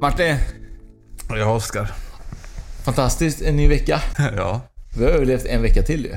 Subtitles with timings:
[0.00, 0.36] Martin,
[1.28, 1.92] Ja, Oskar.
[2.84, 3.42] fantastiskt.
[3.42, 4.00] En ny vecka.
[4.36, 4.60] Ja.
[4.96, 6.16] Vi har överlevt en vecka till ju.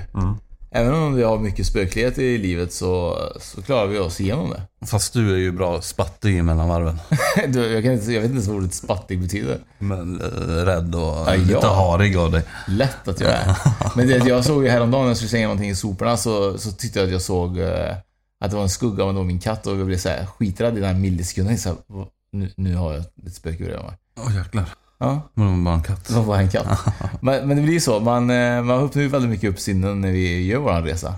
[0.72, 4.86] Även om vi har mycket spöklighet i livet så, så klarar vi oss igenom det.
[4.86, 6.98] Fast du är ju bra spattig mellan varven.
[7.48, 9.58] Du, jag, kan inte, jag vet inte ens vad ordet spattig betyder.
[9.80, 10.26] Men eh,
[10.66, 11.73] rädd och Ja, lite ja.
[11.73, 12.44] harig av dig.
[12.67, 13.56] Lätt att jag är.
[13.95, 16.72] Men det, jag såg ju häromdagen när jag skulle slänga någonting i soporna så, så
[16.72, 17.95] tyckte jag att jag såg eh,
[18.39, 20.80] att det var en skugga av min katt och jag blev så här skiträdd i
[20.80, 21.58] den här millisekunden.
[21.58, 23.98] Så här, "Vad- nu, nu har jag ett spöke bredvid mig.
[24.20, 24.66] Åh jäklar.
[25.00, 26.08] Ja, Men det var bara en katt.
[26.08, 26.80] det var bara en katt.
[27.22, 28.00] men, men det blir så.
[28.00, 31.16] Man, eh, man öppnar ju väldigt mycket upp sinnen när vi gör vår resa.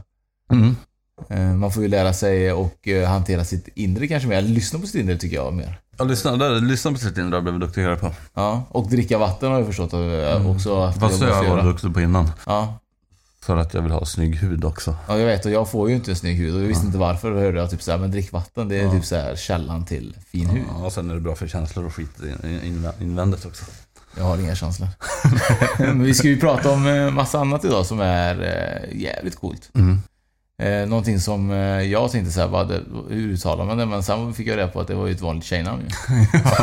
[0.51, 0.75] Mm.
[1.29, 4.41] Eh, Man får ju lära sig och eh, hantera sitt inre kanske mer.
[4.41, 5.79] Lyssna på sitt inre tycker jag mer.
[5.97, 8.11] Ja, lyssna, där, lyssna på sitt inre har blivit duktigare på.
[8.33, 11.51] Ja, och dricka vatten har jag förstått eh, också att Fast det jag har jag
[11.51, 12.29] varit duktig på innan.
[12.45, 12.79] Ja,
[13.45, 14.95] För att jag vill ha snygg hud också.
[15.07, 17.31] ja, jag vet och jag får ju inte snygg hud och jag visste inte varför.
[17.31, 18.91] Då hörde jag typ såhär, men drick vatten det är Ja.
[18.91, 20.63] typ såhär källan till fin hud.
[20.79, 23.65] Ja, och sen är det bra för känslor och skit in- in- invändigt också.
[24.17, 24.87] Jag har inga känslor.
[25.79, 29.69] men vi ska ju prata om eh, massa annat idag som är eh, jävligt coolt.
[29.75, 29.99] Mm.
[30.57, 32.71] Eh, någonting som eh, jag tänkte såhär, vad
[33.09, 33.85] hur uttalar man det?
[33.85, 35.83] Men sen fick jag reda på att det var ju ett vanligt tjejnamn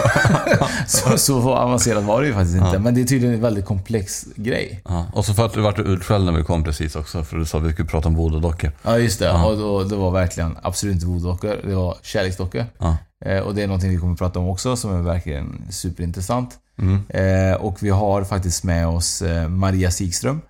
[0.86, 2.70] så, så avancerat var det ju faktiskt inte.
[2.72, 2.78] Ja.
[2.78, 4.82] Men det är tydligen en väldigt komplex grej.
[4.84, 5.06] Ja.
[5.12, 7.64] Och så vart du vart utskälld när vi kom precis också, för du sa att
[7.64, 8.72] vi skulle prata om voodoo-dockor.
[8.82, 9.24] Ja, just det.
[9.24, 9.46] Ja.
[9.46, 11.66] Och då, det var verkligen absolut inte voodoo-dockor.
[11.66, 12.66] Det var kärleksdockor.
[12.78, 12.96] Ja.
[13.24, 16.58] Eh, och det är någonting vi kommer att prata om också som är verkligen superintressant.
[16.78, 17.02] Mm.
[17.08, 20.40] Eh, och vi har faktiskt med oss eh, Maria Sigström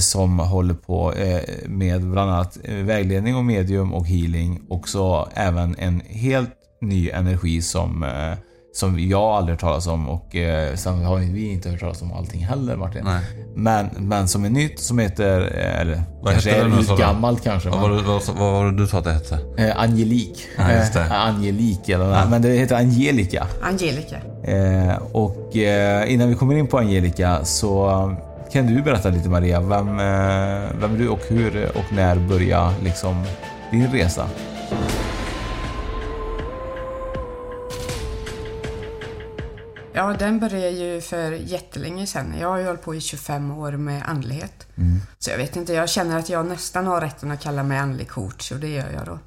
[0.00, 4.60] som håller på eh, med bland annat eh, vägledning och medium och healing.
[4.68, 6.50] Och så även en helt
[6.80, 8.38] ny energi som, eh,
[8.74, 12.12] som jag aldrig hört talas om och eh, sen har vi inte hört talas om
[12.12, 13.04] allting heller Martin.
[13.04, 13.22] Nej.
[13.54, 17.42] Men, men som är nytt som heter, eh, eller Vad kanske heter är det gammalt
[17.42, 17.68] kanske.
[17.68, 19.38] Vad var, det, vad, vad var det du sa att det hette?
[19.58, 20.46] Eh, Angelik.
[20.58, 21.00] Ja, just det.
[21.00, 23.46] Eh, Angelik eller men det heter Angelica.
[23.62, 24.16] Angelica.
[24.44, 28.14] Eh, och eh, innan vi kommer in på Angelica så
[28.52, 32.74] kan du berätta lite Maria, vem, eh, vem är du och hur och när började
[32.82, 33.24] liksom
[33.70, 34.28] din resa?
[39.92, 42.34] Ja, den började ju för jättelänge sedan.
[42.40, 44.66] Jag har ju hållit på i 25 år med andlighet.
[45.18, 48.08] Så jag vet inte, jag känner att jag nästan har rätten att kalla mig andlig
[48.08, 49.18] coach och det gör jag då.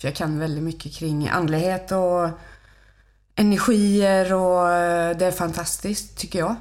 [0.00, 2.28] För jag kan väldigt mycket kring andlighet och
[3.34, 6.56] energier och eh, det är fantastiskt tycker jag.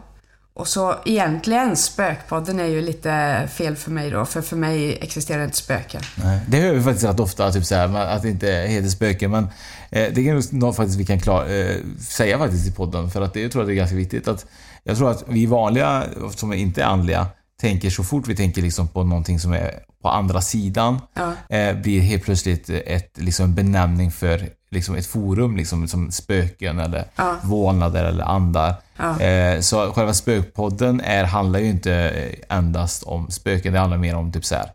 [0.59, 5.43] Och så egentligen, spökpodden är ju lite fel för mig då, för för mig existerar
[5.43, 6.01] inte spöken.
[6.23, 6.39] Nej.
[6.47, 9.31] Det hör vi faktiskt rätt ofta, typ så här, att det inte heter spöken.
[9.31, 13.11] Men eh, det är nog faktiskt vi kan klar, eh, säga faktiskt i podden.
[13.11, 14.27] För att det, jag tror att det är ganska viktigt.
[14.27, 14.45] att
[14.83, 16.03] Jag tror att vi vanliga,
[16.35, 17.27] som inte är andliga,
[17.61, 19.71] tänker så fort vi tänker liksom på någonting som är
[20.01, 21.55] på andra sidan, Ja.
[21.57, 26.79] eh, blir helt plötsligt ett, liksom en benämning för liksom ett forum, liksom, som spöken
[26.79, 27.35] eller Ja.
[27.43, 28.75] vålnader eller andar.
[28.97, 29.19] Ja.
[29.21, 34.15] Eh, så själva spökpodden är, handlar ju inte eh, endast om spöken, det handlar mer
[34.15, 34.71] om typ så här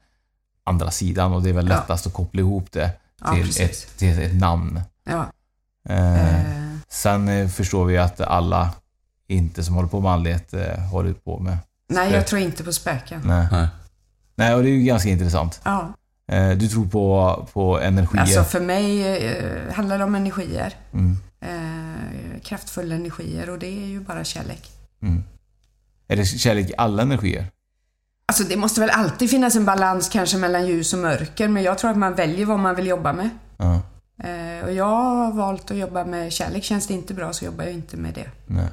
[0.66, 1.74] andra sidan och det är väl Ja.
[1.76, 2.90] lättast att koppla ihop det
[3.24, 3.60] Ja, till, precis.
[3.84, 4.80] ett, till ett namn.
[5.10, 5.26] Ja.
[5.88, 6.40] Eh, Eh,
[6.88, 8.70] Sen förstår vi att alla
[9.28, 11.56] inte som håller på med andlighet eh, håller på med...
[11.88, 12.18] nej, spök.
[12.20, 13.20] jag tror inte på spöken.
[13.24, 13.46] Nej.
[13.52, 13.68] Nej.
[14.36, 15.60] Nej, och det är ju ganska intressant.
[15.64, 15.92] Ja.
[16.32, 18.20] Eh, du tror på, på energier.
[18.20, 20.74] Alltså för mig eh, handlar det om energier.
[20.92, 24.70] Mm, Eh, kraftfulla energier och det är ju bara kärlek.
[25.02, 25.22] mm.
[26.08, 27.46] Är det kärlek i alla energier?
[28.26, 31.78] Alltså det måste väl alltid finnas en balans kanske mellan ljus och mörker, men jag
[31.78, 33.30] tror att man väljer vad man vill jobba med.
[33.56, 33.82] Ja.
[34.64, 36.64] Och jag har valt att jobba med kärlek.
[36.64, 38.30] Känns det inte bra så jobbar jag inte med det.
[38.46, 38.68] Nej.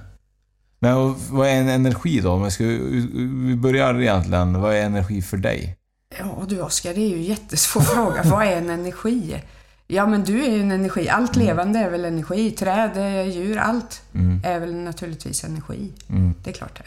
[0.80, 2.31] Men vad är en energi då?
[2.31, 4.62] Om ska, vi börjar egentligen.
[4.62, 5.77] Vad är energi för dig?
[6.19, 8.22] Ja du Oskar, det är ju en jättesvår fråga.
[8.24, 9.44] Vad är en energi?
[9.88, 11.10] Ja men du är ju en energi.
[11.10, 12.52] Allt levande är väl energi.
[12.52, 14.02] Träd, eh, djur, allt
[14.44, 15.92] är väl naturligtvis energi.
[16.44, 16.86] Det är klart det.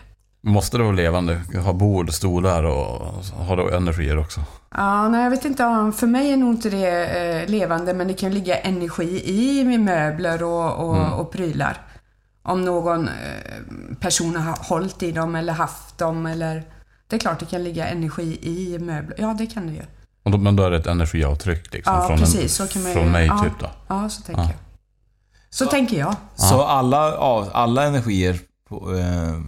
[0.51, 1.41] Måste det vara levande?
[1.65, 4.41] Ha bord, stolar och ha då energier också?
[4.71, 5.93] Ja, nej jag vet inte.
[5.97, 9.81] För mig är nog inte det eh, levande, men det kan ligga energi i med
[9.81, 11.81] möbler och, och, och prylar.
[12.43, 16.63] Om någon eh, person har hållit i dem eller haft dem eller...
[17.07, 19.17] Det är klart det kan ligga energi i möbler.
[19.21, 19.83] Ja, det kan det ju.
[20.23, 21.95] Och då, men då är det ett energiavtryck liksom?
[21.95, 22.43] Ja, från, precis.
[22.61, 23.71] en, så kan man från ju, mig ja, typ då?
[23.89, 24.49] Ja, så tänker Ja.
[24.49, 24.59] jag.
[25.51, 26.17] Så tänker jag.
[26.35, 27.17] Så alla,
[27.53, 29.41] alla energier på, eh,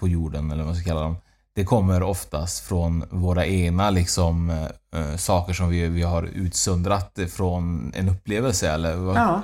[0.00, 1.16] på jorden, eller vad man ska kalla dem,
[1.54, 4.50] det kommer oftast från våra egna liksom,
[4.94, 9.42] eh, saker som vi, vi har utsöndrat från en upplevelse, eller vad Ja.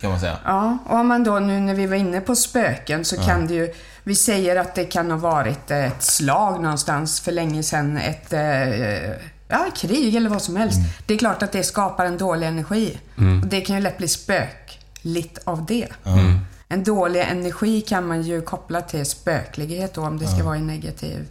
[0.00, 0.36] Kan man säga?
[0.44, 3.54] Ja, och om man då nu när vi var inne på spöken så kan det
[3.54, 3.72] ju...
[4.02, 9.10] Vi säger att det kan ha varit ett slag någonstans för länge sedan, ett eh,
[9.48, 10.78] ja, krig eller vad som helst.
[11.06, 12.98] Det är klart att det skapar en dålig energi.
[13.42, 15.88] Och det kan ju lätt bli spökligt av det.
[16.68, 20.60] En dålig energi kan man ju koppla till spöklighet då, om det ska vara i
[20.60, 21.28] negativ...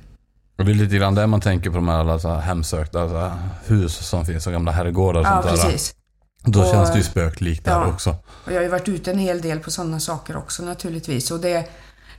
[0.57, 3.09] Och det är lite grann det man tänker på de här alla så här hemsökta
[3.09, 3.31] så här
[3.65, 5.63] hus som finns, och gamla herrgårdar och Ja, sånt där.
[5.71, 5.95] precis.
[6.43, 7.85] Då Och- känns det ju spöklikt där Ja.
[7.87, 8.09] också.
[8.45, 11.31] Och jag har ju varit ute en hel del på sådana saker också naturligtvis.
[11.31, 11.69] Och det,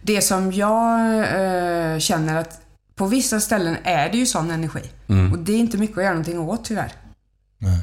[0.03, 2.61] det som jag eh, känner att
[2.95, 4.91] på vissa ställen är det ju sån energi.
[5.33, 6.93] Och det är inte mycket att göra någonting åt tyvärr.
[7.59, 7.79] Nej.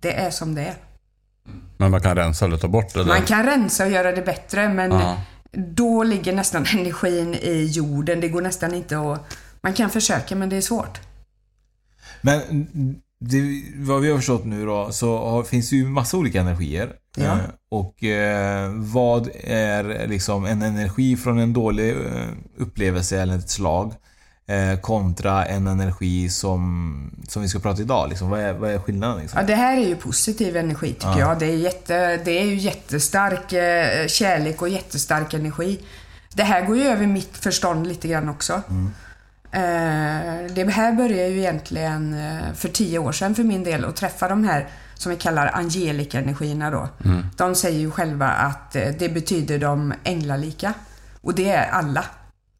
[0.00, 0.76] Det är som det är.
[1.76, 3.04] Men man kan rensa eller ta bort det.
[3.04, 5.20] Man kan rensa och göra det bättre men Ja.
[5.52, 8.20] då ligger nästan energin i jorden.
[8.20, 9.36] Det går nästan inte att...
[9.60, 11.00] Man kan försöka men det är svårt.
[12.20, 12.40] Men
[13.20, 16.92] det, vad vi har förstått nu då, så har, finns det ju massa olika energier.
[17.16, 17.24] Ja.
[17.24, 17.38] Eh,
[17.70, 23.94] och eh, vad är liksom en energi från en dålig eh, upplevelse eller ett slag
[24.48, 28.08] eh, kontra en energi som, som vi ska prata idag?
[28.08, 29.20] Liksom, vad, är, vad är skillnaden?
[29.20, 29.40] Liksom?
[29.40, 31.38] Ja, det här är ju positiv energi tycker jag.
[31.38, 35.80] Det är, jätte, det är ju jättestark eh, kärlek och jättestark energi.
[36.34, 38.52] Det här går ju över mitt förstånd lite grann också.
[38.52, 38.86] Eh,
[40.54, 44.28] det här började ju egentligen eh, för tio år sedan för min del att träffa
[44.28, 46.88] de här som vi kallar angelika-energierna då.
[47.36, 50.74] De säger ju själva att eh, det betyder de änglalika.
[51.20, 52.04] Och det är alla.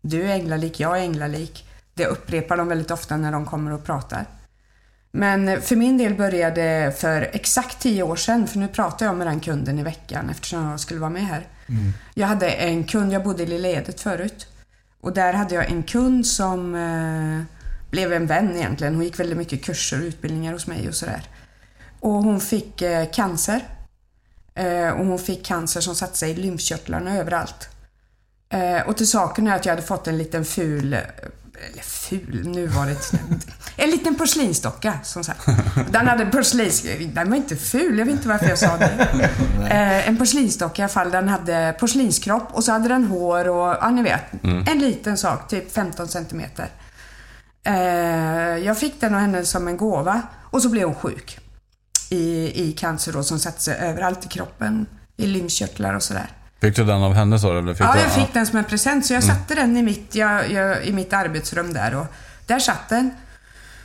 [0.02, 1.64] Du är änglalik, jag är änglalik.
[1.94, 4.24] Det upprepar de väldigt ofta när de kommer och pratar.
[5.10, 9.26] Men för min del började för exakt tio år sedan, för nu pratar jag med
[9.26, 11.46] den kunden i veckan eftersom jag skulle vara med här.
[12.14, 14.46] Jag hade en kund, jag bodde i Lilla Edet förut.
[15.00, 17.58] Och där hade jag en kund som eh,
[17.90, 18.94] blev en vän egentligen.
[18.94, 21.22] Hon gick väldigt mycket kurser och utbildningar hos mig och sådär.
[22.00, 23.64] Och hon fick eh, cancer.
[24.54, 27.68] Eh, och hon fick cancer som satte sig i lymfkörtlarna överallt.
[28.48, 31.00] Eh, och till saken är att jag hade fått en liten ful, eh,
[31.72, 33.12] eller ful, nu var det ett,
[33.76, 35.46] en liten porslinsdocka som sagt.
[35.90, 39.08] Den hade porslins, den var inte ful, jag vet inte varför jag sa det.
[39.70, 43.76] Eh, en porslinsdocka i alla fall, den hade porslinskropp och så hade den hår och,
[43.80, 46.68] ja ni vet, en liten sak, typ 15 centimeter.
[47.64, 51.38] Eh, jag fick den av henne som en gåva och så blev hon sjuk.
[52.10, 54.86] I, i cancer då som satte sig överallt i kroppen,
[55.16, 56.30] i lymfkörtlar och sådär.
[56.60, 57.58] Fick du den av henne sa du?
[57.58, 59.82] Eller fick Ja, du, jag fick den som en present så jag satte den i
[59.82, 62.06] mitt, jag, jag, i mitt arbetsrum där och
[62.46, 63.10] där satt den.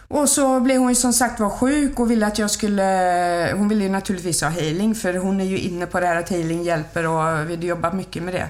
[0.07, 3.53] Och så blev hon ju som sagt var sjuk och ville att jag skulle...
[3.57, 6.29] Hon ville ju naturligtvis ha healing för hon är ju inne på det här att
[6.29, 8.49] healing hjälper och vi hade jobbat mycket med det.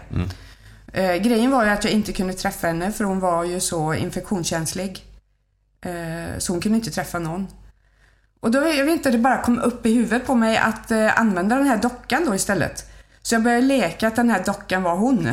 [0.93, 3.93] Eh, grejen var ju att jag inte kunde träffa henne för hon var ju så
[3.93, 5.05] infektionskänslig.
[5.85, 7.47] Eh, så hon kunde inte träffa någon.
[8.39, 11.19] Och då, jag vet inte, det bara kom upp i huvudet på mig att eh,
[11.19, 12.92] använda den här dockan då istället.
[13.23, 15.27] Så jag började leka att den här dockan var hon.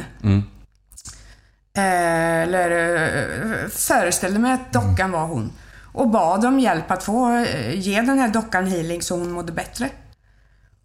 [1.76, 5.52] Eh, eller eh, föreställde mig att dockan var hon.
[5.92, 9.52] Och bad om hjälp att få eh, ge den här dockan healing så hon mådde
[9.52, 9.90] bättre.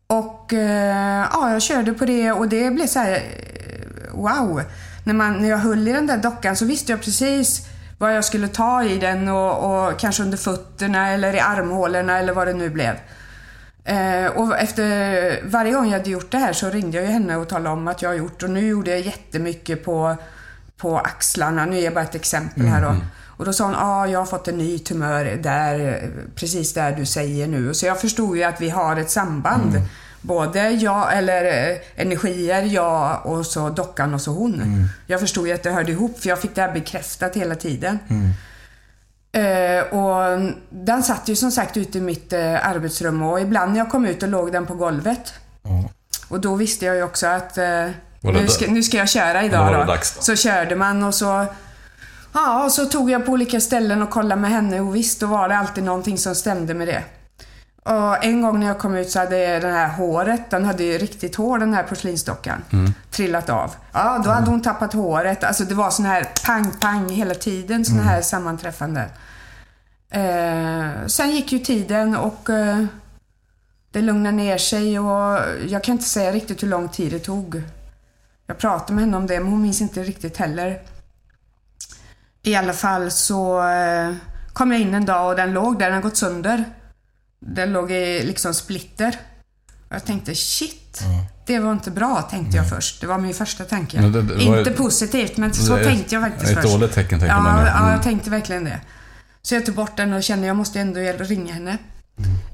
[0.07, 0.53] Och
[1.33, 3.23] ja, jag körde på det och det blev så här
[4.13, 4.61] wow.
[5.03, 8.25] När, man, när jag höll i den där dockan så visste jag precis vad jag
[8.25, 12.53] skulle ta i den och, och kanske under fötterna eller i armhålorna eller vad det
[12.53, 12.95] nu blev.
[13.85, 17.49] Eh, och efter varje gång jag hade gjort det här så ringde jag henne och
[17.49, 20.15] talade om att jag har gjort och nu gjorde jag jättemycket på,
[20.77, 21.65] på axlarna.
[21.65, 22.95] Nu är jag bara ett exempel här då.
[23.37, 26.01] Och då sa hon, ja ah, jag har fått en ny tumör där,
[26.35, 27.73] precis där du säger nu.
[27.73, 29.81] Så jag förstod ju att vi har ett samband.
[30.21, 34.53] Både jag, eller eh, energier, jag och så dockan och så hon.
[35.07, 37.99] Jag förstod ju att det hörde ihop för jag fick det här bekräftat hela tiden.
[39.35, 40.39] Eh, och
[40.69, 44.05] den satt ju som sagt ute i mitt eh, arbetsrum och ibland när jag kom
[44.05, 45.33] ut och låg den på golvet.
[46.27, 47.89] Och då visste jag ju också att eh,
[48.21, 49.93] nu, ska, nu ska jag köra idag då.
[49.93, 49.97] då.
[50.01, 51.45] Så körde man och så
[52.33, 55.27] Ja, och så tog jag på olika ställen och kollade med henne och visst, då
[55.27, 57.03] var det alltid någonting som stämde med det.
[57.85, 60.97] Och en gång när jag kom ut så hade det här håret, den hade ju
[60.97, 62.63] riktigt hår den här porslinsdockan,
[63.11, 63.75] trillat av.
[63.91, 65.43] Ja, då hade hon tappat håret.
[65.43, 69.09] Alltså det var sån här pang-pang hela tiden, såna här sammanträffanden.
[70.09, 72.85] Eh, sen gick ju tiden och eh,
[73.91, 77.61] det lugnade ner sig och jag kan inte säga riktigt hur lång tid det tog.
[78.47, 80.81] Jag pratade med henne om det, men hon minns inte riktigt heller.
[82.43, 84.13] I alla fall så eh,
[84.53, 86.65] kom jag in en dag och den låg där, den har gått sönder.
[87.45, 89.15] Den låg i liksom splitter.
[89.89, 91.01] Jag tänkte shit,
[91.45, 93.01] det var inte bra tänkte jag först.
[93.01, 94.01] Det var min första tanke.
[94.01, 96.73] Det- det var inte ett- positivt, men så tänkte jag faktiskt ett först.
[96.73, 97.65] dåligt tecken, tänkte ja, man.
[97.65, 97.91] Ja, Mm.
[97.91, 98.79] jag tänkte verkligen det.
[99.41, 101.77] Så jag tog bort den och kände jag måste ändå ringa henne.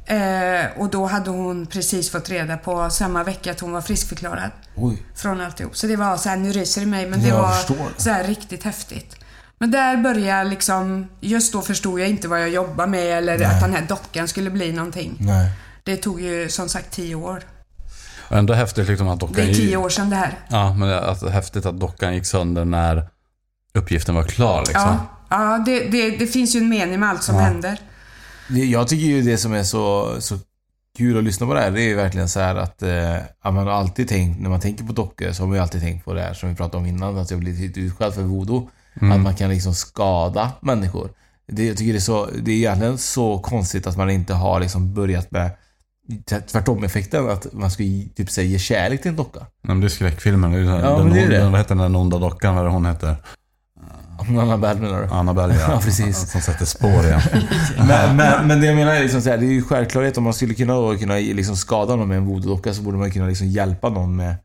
[0.06, 4.52] Eh, och då hade hon precis fått reda på samma vecka att hon var friskförklarad
[4.76, 5.04] Oj.
[5.16, 5.78] från alltihop.
[5.78, 8.10] Så det var så här, nu ryser det mig, men det Jag var förstår så
[8.10, 9.16] här riktigt häftigt.
[9.62, 13.34] Men där började jag liksom, just då förstod jag inte vad jag jobbade med eller
[13.46, 15.16] att den här dockan skulle bli någonting.
[15.20, 15.52] Nej.
[15.84, 17.44] Det tog ju som sagt tio år.
[18.30, 19.36] Och Ändå häftigt liksom att dockan...
[19.36, 20.40] Det är tio år sedan det här.
[20.50, 23.08] Ja, men det är alltså häftigt att dockan gick sönder när
[23.74, 24.82] uppgiften var klar liksom.
[24.82, 27.42] Ja, ja det, det, det finns ju en mening med allt som Ja.
[27.42, 27.80] händer.
[28.50, 30.40] Jag tycker ju det som är så, så
[30.98, 33.54] kul att lyssna på det här, det är ju verkligen så här att, eh, att
[33.54, 36.06] man har alltid tänkt, när man tänker på dockor, så har man ju alltid tänkt
[36.06, 38.70] på det här som vi pratade om innan, att jag blivit lite utskälld för voodoo.
[38.96, 41.10] Att man kan liksom skada människor.
[41.48, 44.60] Det, jag tycker det är så, det är egentligen så konstigt att man inte har
[44.60, 45.52] liksom börjat med
[46.52, 47.84] tvärtom-effekten, att man ska
[48.16, 49.40] typ säga ge kärlek till en docka.
[49.62, 50.52] Men det är skräckfilmen.
[50.52, 51.50] Det är här, Ja, den, det är det.
[51.50, 52.56] Vad heter den onda dockan?
[52.56, 53.16] Vad hon heter?
[54.30, 55.08] Annabelle menar du?
[55.08, 56.32] Annabelle Ja, precis.
[56.32, 57.22] Som sätter spår igen.
[57.88, 60.24] Men, men, men det jag menar är liksom så här, det är ju självklarhet om
[60.24, 63.48] man skulle kunna, kunna liksom skada någon med en voodoo-docka så borde man kunna liksom
[63.48, 64.36] hjälpa någon med,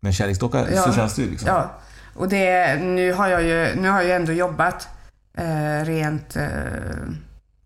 [0.00, 0.66] med en kärleksdocka.
[0.74, 0.82] Ja.
[0.82, 1.48] Så känns det ju liksom.
[1.48, 1.70] Ja,
[2.18, 4.88] och det, nu har jag ju, nu har jag ändå jobbat
[5.38, 6.46] eh, rent eh,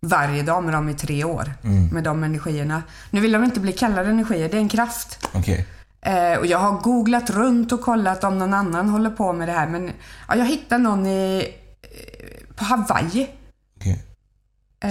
[0.01, 1.53] varje dag med dem i tre år.
[1.63, 1.87] Mm.
[1.87, 2.83] Med de energierna.
[3.11, 5.27] Nu vill de inte bli kallade energier, det är en kraft.
[5.33, 5.67] Okej.
[6.01, 9.51] Eh, och jag har googlat runt och kollat om någon annan håller på med det
[9.51, 9.67] här.
[9.67, 9.91] Men
[10.27, 11.47] ja, jag hittade någon i,
[11.81, 13.29] eh, på Hawaii.
[13.77, 14.03] okej.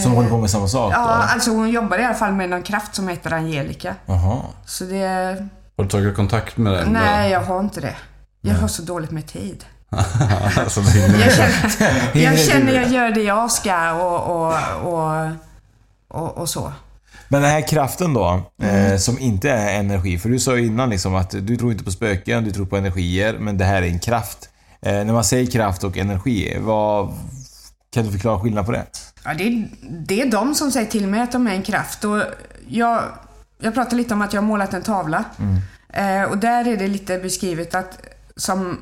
[0.03, 1.05] Som håller på med samma sak Ja, då?
[1.05, 3.95] alltså hon jobbar i alla fall med någon kraft som heter Angelica.
[4.07, 4.41] Jaha.
[4.67, 5.49] Så det...
[5.77, 6.93] Har du tagit kontakt med den?
[6.93, 7.97] Nej, jag har inte det.
[8.43, 9.65] Jag har så dåligt med tid.
[10.57, 14.55] alltså, Jag känner, jag känner jag gör det jag ska och, och,
[14.93, 15.29] och,
[16.09, 16.73] och, och så.
[17.29, 18.93] Men den här kraften då, Mm.
[18.93, 20.19] eh, som inte är energi.
[20.19, 22.77] För du sa ju innan liksom att du tror inte på spöken, du tror på
[22.77, 24.49] energier, men det här är en kraft.
[24.83, 27.15] Eh, när man säger kraft och energi, vad...
[27.95, 28.85] Kan du förklara skillnaden på det?
[29.25, 29.69] Ja, det, är,
[30.07, 32.05] det är de som säger till mig att de är en kraft.
[32.05, 32.23] Och
[32.69, 33.03] jag,
[33.61, 35.25] jag pratade lite om att jag har målat en tavla.
[35.93, 37.99] Eh, och där är det lite beskrivet att
[38.37, 38.79] som...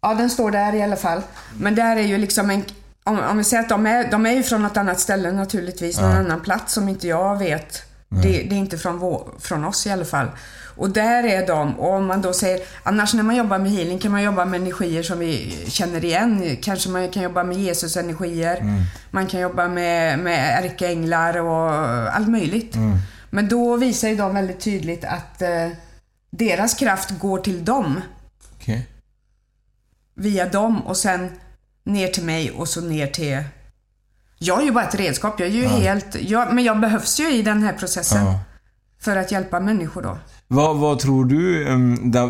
[0.00, 1.22] Ja, den står där i alla fall.
[1.58, 2.64] Men där är ju liksom en...
[3.04, 6.00] Om, om vi säger att de är, de är ju från något annat ställe naturligtvis,
[6.00, 7.82] någon annan plats som inte jag vet.
[8.08, 10.28] Det, det är inte från, vår, från oss i alla fall.
[10.76, 13.98] Och där är de, och om man då säger, annars när man jobbar med healing
[13.98, 16.56] kan man jobba med energier som vi känner igen.
[16.62, 18.58] Kanske man kan jobba med Jesus energier,
[19.10, 21.70] man kan jobba med, med ärkeänglar och
[22.14, 22.74] allt möjligt.
[23.30, 25.68] Men då visar ju de väldigt tydligt att eh,
[26.30, 28.00] deras kraft går till dem
[28.64, 28.88] Okej.
[30.14, 31.30] via dem och sen
[31.84, 33.44] ner till mig och så ner till...
[34.38, 35.40] Jag är ju bara ett redskap.
[35.40, 36.16] Jag är ju helt...
[36.20, 38.24] Jag, men jag behövs ju i den här processen.
[38.26, 38.38] Ja.
[39.00, 40.18] För att hjälpa människor då.
[40.48, 41.64] Vad, vad tror du,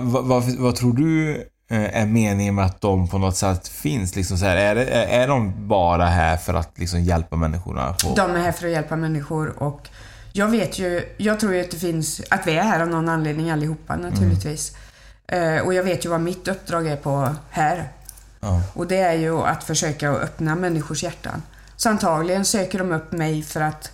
[0.03, 1.37] vad, vad, vad tror du
[1.71, 4.17] eh, är meningen med att de på något sätt finns?
[4.17, 7.93] Liksom så här, är, det- är, de bara här för att liksom hjälpa människorna?
[7.93, 9.88] På, De är här för att hjälpa människor och
[10.33, 11.14] jag vet ju...
[11.17, 12.21] Jag tror ju att det finns...
[12.31, 14.73] Att vi är här av någon anledning allihopa naturligtvis.
[14.73, 14.79] Eh,
[15.64, 17.88] och jag vet ju vad mitt uppdrag är på här.
[18.40, 18.62] Ja.
[18.75, 21.43] Och det är ju att försöka att öppna människors hjärtan.
[21.76, 23.93] Så antagligen söker de upp mig för att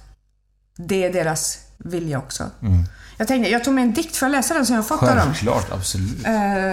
[0.77, 2.51] det är deras vilja också.
[3.17, 5.09] Jag tänkte, jag tog med en dikt, får jag läsa den som jag fått av
[5.09, 5.19] dem?
[5.19, 6.27] Självklart, absolut.
[6.27, 6.33] Eh,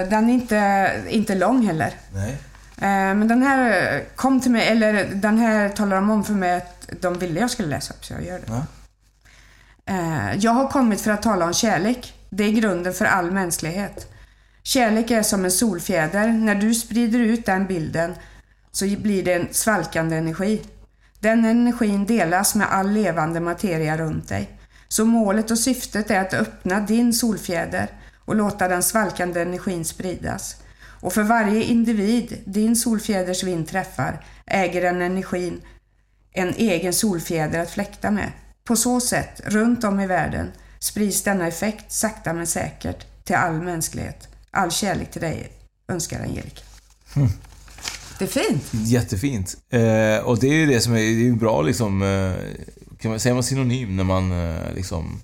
[0.09, 1.93] den är inte, inte lång heller.
[2.13, 2.31] Nej.
[2.77, 6.33] Eh, men den här eh, kom till mig, eller den här talar de om för
[6.33, 8.45] mig att de ville jag skulle läsa upp, så jag gör det.
[8.47, 8.65] Ja.
[9.85, 12.13] Eh, jag har kommit för att tala om kärlek.
[12.29, 14.13] Det är grunden för all mänsklighet.
[14.67, 16.27] Kärlek är som en solfjäder.
[16.27, 18.15] När du sprider ut den bilden
[18.71, 20.61] så blir det en svalkande energi.
[21.19, 24.49] Den energin delas med all levande materia runt dig.
[24.87, 27.89] Så målet och syftet är att öppna din solfjäder
[28.25, 30.55] och låta den svalkande energin spridas.
[31.01, 35.61] Och för varje individ din solfjäders vind träffar äger den energin
[36.31, 38.31] en egen solfjäder att fläkta med.
[38.63, 43.61] På så sätt, runt om i världen, sprids denna effekt sakta men säkert till all
[43.61, 44.29] mänsklighet.
[44.51, 45.51] All kärlek till dig,
[45.87, 46.61] önskar Angelica.
[48.19, 48.63] Det är fint.
[48.71, 49.57] Jättefint.
[49.69, 52.33] Eh, och det är ju det som är, det är bra liksom, eh,
[52.99, 55.19] kan man, säger man synonym när man eh, liksom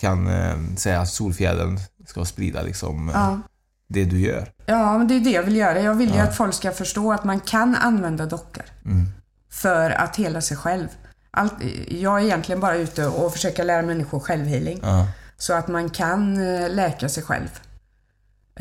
[0.00, 3.40] kan eh, säga att solfjädern ska sprida liksom eh, Ja.
[3.88, 4.52] det du gör.
[4.66, 5.80] Ja, men det är det jag vill göra.
[5.80, 6.22] Jag vill ju Ja.
[6.22, 9.06] att folk ska förstå att man kan använda dockor Mm.
[9.50, 10.88] för att hela sig själv.
[11.30, 11.54] Allt,
[11.88, 14.80] jag är egentligen bara ute och försöker lära människor självhealing.
[14.82, 15.06] Ja.
[15.36, 16.34] Så att man kan
[16.74, 17.48] läka sig själv.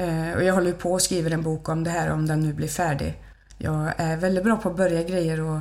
[0.01, 2.53] Eh, och jag håller på och skriver en bok om det här om den nu
[2.53, 3.13] blir färdig.
[3.58, 5.60] Jag är väldigt bra på att börja grejer och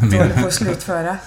[0.12, 1.16] dålig på att slutföra.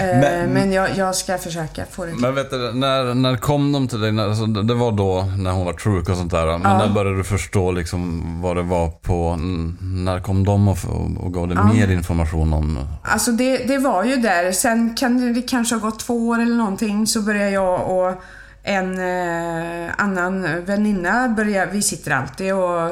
[0.00, 3.72] Eh, Men- men jag, jag ska försöka få det Men vet du, när, när kom
[3.72, 4.12] de till dig?
[4.12, 6.46] När, alltså, det var då när hon var sjuk och sånt där.
[6.58, 6.78] Men Ja.
[6.78, 9.36] när började du förstå liksom vad det var på...
[9.80, 10.78] När kom de och,
[11.20, 11.72] och, gav dig Ja.
[11.72, 12.78] mer information om...
[13.02, 14.52] Alltså det, det var ju där.
[14.52, 18.22] Sen kan det, det kanske ha gått två år eller någonting så började jag och
[18.62, 22.88] en eh, annan väninna börja, vi sitter alltid och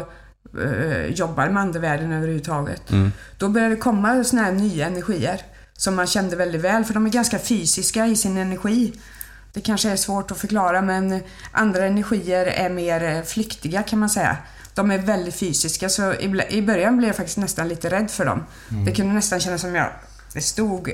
[0.63, 2.91] eh, jobbar med andevärlden överhuvudtaget.
[2.91, 3.13] Mm.
[3.39, 5.41] Då började det komma såna här nya energier
[5.73, 8.93] som man kände väldigt väl för de är ganska fysiska i sin energi.
[9.53, 11.21] Det kanske är svårt att förklara men
[11.53, 14.37] andra energier är mer eh, flyktiga kan man säga.
[14.75, 16.15] De är väldigt fysiska så
[16.49, 18.45] i, början blev jag faktiskt nästan lite rädd för dem.
[18.71, 18.85] Mm.
[18.85, 19.93] Det kunde nästan kännas som jag
[20.43, 20.93] stod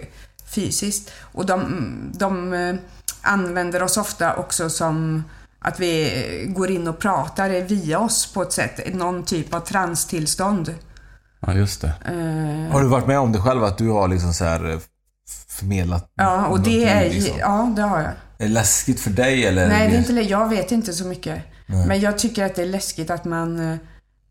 [0.54, 1.11] fysiskt.
[1.21, 2.75] Och de, de eh,
[3.26, 5.25] använder oss ofta också som
[5.59, 6.12] att vi
[6.56, 8.95] går in och pratar via oss på ett sätt.
[8.95, 10.75] Någon typ av transtillstånd.
[11.40, 11.92] Ja, just det.
[12.04, 14.78] Eh, Har du varit med om det själv att du har liksom så här eh,
[15.49, 17.38] förmedlat Ja, och det är liksom?
[17.38, 18.06] ja det har jag.
[18.09, 19.68] Är det läskigt för dig eller?
[19.68, 21.42] Nej, det är inte, jag vet inte så mycket.
[21.66, 21.87] Nej.
[21.87, 23.61] Men jag tycker att det är läskigt att man...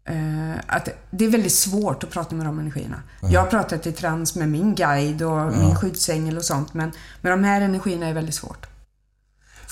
[0.08, 3.02] eh, att det är väldigt svårt att prata med de energierna.
[3.22, 3.30] Ja.
[3.32, 5.52] Jag har pratat i trans med min guide och Ja.
[5.52, 8.66] min skyddsängel och sånt, men med de här energierna är väldigt svårt.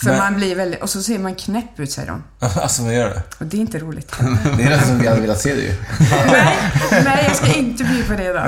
[0.03, 0.81] För Men- man blir väldigt...
[0.81, 2.23] Och så ser man knäpp ut, säger de.
[2.61, 3.21] alltså vad gör det?
[3.39, 4.11] Och det är inte roligt.
[4.57, 5.73] Det är nästan som vi hade velat se det ju.
[7.05, 8.43] Nej, jag ska inte bli på det då.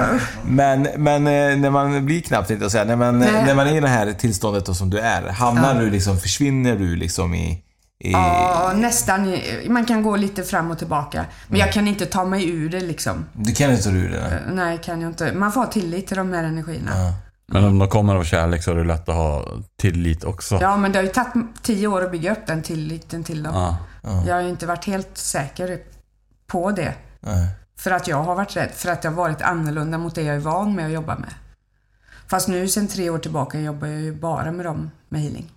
[0.46, 3.44] Men, men eh, när man blir knappt jag säga, när man, Nej.
[3.46, 5.82] när man är i det här tillståndet då som du är, hamnar Ja.
[5.82, 7.62] du liksom, försvinner du liksom i...
[8.00, 9.38] i Ja, nästan.
[9.68, 11.18] Man kan gå lite fram och tillbaka.
[11.48, 11.60] Men Mm.
[11.65, 13.26] jag kan inte ta mig ur det liksom.
[13.34, 14.20] Du kan inte ta ur det?
[14.30, 14.39] nej.
[14.56, 15.34] Nej, kan jag inte.
[15.34, 16.91] Man får ha tillit till de här energierna.
[17.48, 19.46] Men om de kommer av kärlek så är det lätt att ha
[19.78, 20.58] tillit också.
[20.62, 23.54] Ja, men det har ju tagit tio år att bygga upp den tilliten till dem.
[23.54, 23.78] Ja.
[24.28, 25.80] Jag har ju inte varit helt säker
[26.48, 26.94] på det.
[27.20, 27.48] Nej.
[27.78, 30.36] För att jag har varit rädd, för att jag har varit annorlunda mot det jag
[30.36, 31.34] är van med att jobba med.
[32.28, 35.52] Fast nu sen tre år tillbaka jobbar jag ju bara med dem, med healing.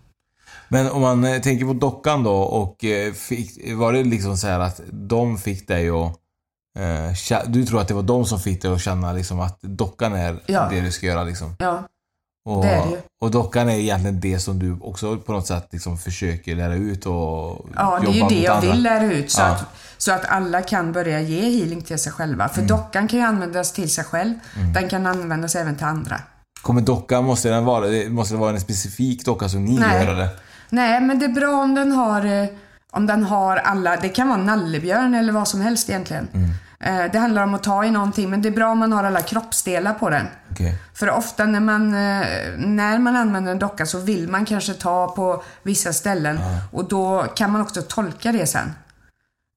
[0.69, 4.47] Men om man eh, tänker på dockan då och eh, fick, var det liksom så
[4.47, 6.17] här att de fick dig att...
[6.79, 10.13] Eh, du tror att det var de som fick dig att känna liksom att dockan
[10.15, 10.69] är Ja.
[10.71, 11.57] det du ska göra liksom?
[11.59, 11.83] Ja,
[12.49, 12.99] Och, det är det ju.
[13.21, 17.07] och dockan är egentligen det som du också på något sätt liksom försöker lära ut
[17.07, 18.73] och Ja, det är ju det jag andra.
[18.73, 19.31] vill lära ut.
[19.31, 19.47] Så, Ja.
[19.47, 19.65] att,
[19.99, 22.49] så att alla kan börja ge healing till sig själva.
[22.49, 22.69] För Mm.
[22.69, 24.35] dockan kan ju användas till sig själv.
[24.57, 24.73] Mm.
[24.73, 26.21] Den kan användas även till andra.
[26.63, 30.05] Kommer dockan, måste den vara, det- måste det vara en specifik docka som ni Nej.
[30.05, 30.29] gör eller?
[30.71, 32.49] Nej, men det är bra om den har, eh,
[32.91, 36.29] om den har alla, det kan vara nallebjörn eller vad som helst egentligen.
[36.35, 36.51] Mm.
[36.81, 39.05] Eh, Det handlar om att ta i någonting, men det är bra om man har
[39.05, 40.27] alla kroppsdelar på den.
[40.53, 40.79] Okej.
[40.95, 45.09] För ofta när man, eh, när man använder en docka så vill man kanske ta
[45.17, 46.41] på vissa ställen
[46.73, 48.73] och då kan man också tolka det sen.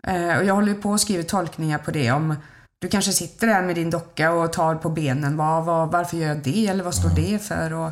[0.07, 2.35] Eh, Och jag håller på och skriver tolkningar på det om
[2.81, 5.37] du kanske sitter där med din docka och tar på benen.
[5.37, 6.67] Vad, vad, varför gör jag det?
[6.67, 7.73] Eller vad står det för?
[7.73, 7.91] Och,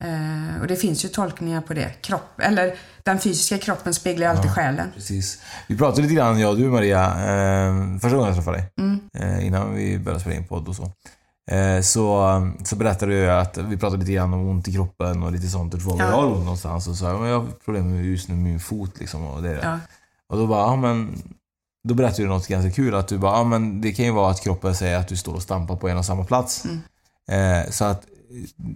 [0.00, 1.88] eh, och det finns ju tolkningar på det.
[2.02, 4.54] Kropp, eller den fysiska kroppen speglar ju alltid Ja.
[4.54, 4.88] själen.
[4.94, 5.38] Precis.
[5.68, 8.70] Vi pratade lite grann, jag och du Maria, eh, första gången jag träffade dig.
[8.78, 9.00] Mm.
[9.14, 10.92] Eh, innan vi började spela in podd och så.
[11.50, 12.26] Eh, så,
[12.64, 15.72] så berättade du att vi pratade lite grann om ont i kroppen och lite sånt.
[15.72, 16.10] Du frågade Ja.
[16.10, 18.60] jag har ont någonstans och så jag, jag har problem med just nu med min
[18.60, 19.26] fot liksom.
[19.26, 19.58] Och, det.
[19.62, 19.78] Ja.
[20.28, 21.22] och då bara, ja men
[21.88, 22.94] då berättade du något ganska kul.
[22.94, 25.34] Att du bara, ja men det kan ju vara att kroppen säger att du står
[25.34, 26.64] och stampar på en och samma plats.
[26.64, 26.80] Mm.
[27.64, 28.02] Eh, så att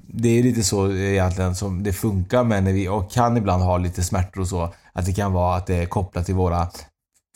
[0.09, 3.79] det är lite så egentligen som det funkar men när vi och kan ibland ha
[3.79, 4.75] lite smärtor och så.
[4.93, 6.69] Att det kan vara att det är kopplat till våra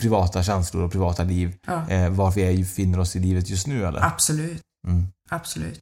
[0.02, 1.54] privata känslor och privata liv.
[1.66, 1.88] Ja.
[1.90, 4.04] Eh, var vi är, finner oss i livet just nu eller?
[4.04, 4.62] Absolut.
[4.88, 5.06] Mm.
[5.28, 5.80] Absolut.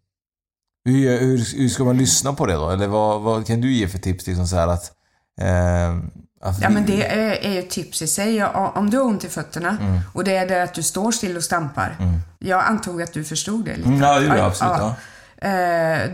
[0.84, 2.70] Hur, hur, hur ska man lyssna på det då?
[2.70, 4.26] Eller vad, vad kan du ge för tips?
[4.26, 4.92] Liksom så att,
[5.40, 5.96] eh,
[6.40, 8.34] att Ja vi- men det är, är ju tips i sig.
[8.36, 10.00] Ja, Om du har ont i fötterna Mm.
[10.12, 11.96] och det är det att du står still och stampar.
[12.00, 12.18] Mm.
[12.38, 13.88] Jag antog att du förstod det lite.
[13.88, 14.88] Mm, ja, det gjorde jag absolut, ja.
[14.88, 14.94] Eh,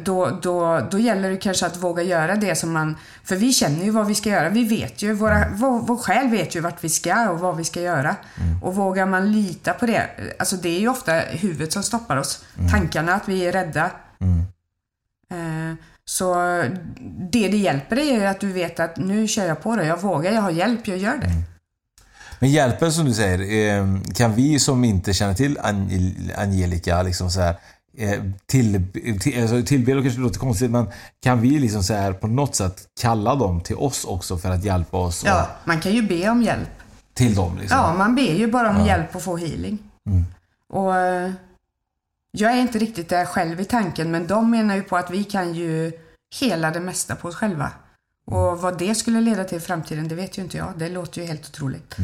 [0.04, 2.96] då, då, då gäller det kanske att våga göra det som man...
[3.24, 4.48] För vi känner ju vad vi ska göra.
[4.48, 7.64] Vi vet ju, våra, vår, vår själ vet ju vart vi ska och vad vi
[7.64, 8.16] ska göra.
[8.62, 10.06] Och vågar man lita på det.
[10.38, 12.44] Alltså det är ju ofta huvudet som stoppar oss.
[12.70, 13.90] Tankarna, att vi är rädda.
[15.30, 16.34] Eh, så
[17.32, 19.86] det det hjälper dig är att du vet att nu kör jag på det.
[19.86, 21.30] Jag vågar, jag har hjälp, jag gör det.
[22.38, 23.38] Men hjälpen som du säger,
[23.78, 27.56] eh, kan vi som inte känner till Angel- Angelica liksom så här, eh,
[28.46, 28.82] till,
[29.20, 30.86] till, alltså tillbe kanske låter konstigt men
[31.22, 34.64] kan vi liksom så här på något sätt kalla dem till oss också för att
[34.64, 36.68] hjälpa oss Ja, man kan ju be om hjälp.
[37.14, 37.78] till dem liksom?
[37.78, 39.78] Ja, man ber ju bara om hjälp och få healing.
[40.72, 41.30] Och eh,
[42.32, 45.24] jag är inte riktigt där själv i tanken, men de menar ju på att vi
[45.24, 45.92] kan ju
[46.40, 47.70] hela det mesta på oss själva.
[48.26, 50.72] Och vad det skulle leda till i framtiden, det vet ju inte jag.
[50.76, 51.96] Det låter ju helt otroligt.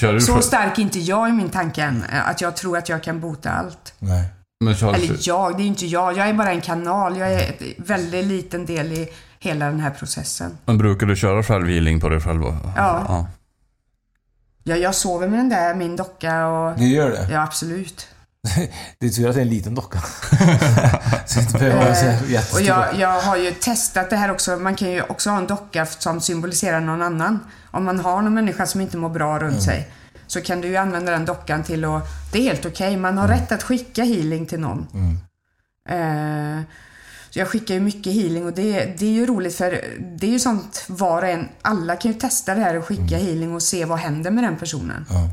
[0.00, 2.88] Du Så stark är inte jag i min tanke än, eh, att jag tror att
[2.88, 3.94] jag kan bota allt.
[3.98, 4.24] Nej.
[4.60, 6.16] Men kör Eller jag, det är inte jag.
[6.16, 7.16] Jag är bara en kanal.
[7.18, 10.58] Jag är ett väldigt liten del i hela den här processen.
[10.64, 12.42] men brukar du köra självhealing på dig själv?
[12.44, 12.60] Ja.
[12.76, 13.26] ja.
[14.64, 16.78] Ja, jag sover med den där, min docka och...
[16.78, 17.28] Du gör det?
[17.32, 18.08] Ja, absolut.
[18.98, 19.98] Det är tur att det är en liten docka.
[21.26, 24.56] så inte behöver Eh, Och jag, jag har ju testat det här också.
[24.56, 27.38] Man kan ju också ha en docka som symboliserar någon annan.
[27.70, 29.60] Om man har någon människa som inte mår bra runt Mm.
[29.60, 29.90] sig
[30.30, 32.02] så kan du ju använda den dockan till att...
[32.32, 32.96] Det är helt okej.
[32.96, 34.86] Man har rätt att skicka healing till någon.
[34.94, 35.16] Mm.
[35.88, 36.64] Eh,
[37.30, 40.30] så jag skickar ju mycket healing och det, det är ju roligt för det är
[40.30, 41.48] ju sånt var och en...
[41.62, 44.56] Alla kan ju testa det här och skicka healing och se vad händer med den
[44.56, 45.06] personen.
[45.10, 45.22] Mm.
[45.22, 45.30] Ja.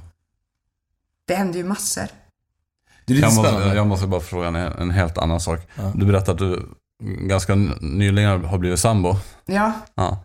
[1.28, 2.08] Det händer ju massor.
[3.06, 5.60] Det är lite Jag måste, jag måste bara fråga en, en helt annan sak.
[5.76, 5.92] Ja.
[5.96, 6.70] Du berättade att du
[7.28, 9.16] ganska nyligen har blivit sambo.
[9.46, 10.24] Ja, Ja.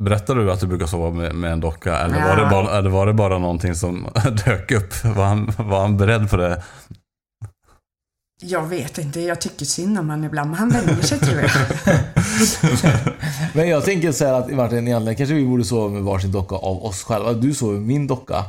[0.00, 2.26] Berättade du att du brukar sova med, med en docka eller, Ja.
[2.28, 4.06] var det bara, eller var det bara någonting som
[4.46, 5.04] dök upp?
[5.04, 6.62] Var han, var han beredd på det?
[8.42, 9.20] jag vet inte.
[9.20, 11.50] Jag tycker synd om han ibland, men han vänjer sig tror jag.
[13.54, 16.54] Men jag tänker så här att Martin, egentligen kanske vi borde sova med varsin docka
[16.54, 17.32] av oss själva.
[17.32, 18.44] Du sover med min docka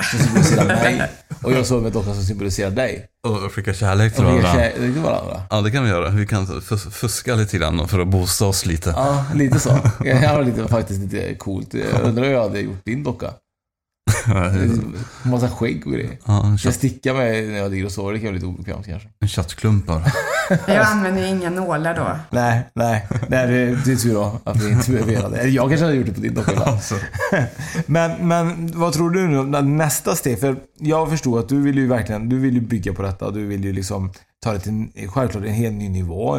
[0.00, 1.10] som symboliserar mig
[1.42, 3.06] och jag sover med dockan som symboliserar dig.
[3.28, 4.52] Och skicka kärlek till Och varandra?
[4.52, 5.42] kärlek till varandra.
[5.50, 6.08] Ja, det kan vi göra.
[6.10, 8.90] Vi kan fus- fuska lite grann för att boosta oss lite.
[8.96, 9.68] Ja, lite så.
[10.00, 11.74] Det var lite, faktiskt lite coolt.
[11.74, 13.30] Jag undrar hur jag hade gjort din docka.
[15.22, 16.18] Massa skägg och grejer.
[16.24, 19.08] Ja, Jag stickar mig när jag ligger och sover, det kan vara lite obekvämt kanske.
[19.20, 20.02] en köttklump bara.
[20.66, 22.18] Jag använder inga nålar då.
[22.30, 23.06] Nej, nej.
[23.28, 25.48] nej det, det är tur då att vi inte behöver göra det.
[25.48, 26.60] Jag kanske hade gjort det på din docka.
[26.64, 26.94] Alltså.
[27.86, 30.40] Men, men vad tror du nu nästa steg?
[30.40, 33.30] För jag förstår att du vill ju verkligen, du vill ju bygga på detta.
[33.30, 36.34] Du vill ju liksom ta det till självklart en helt ny nivå.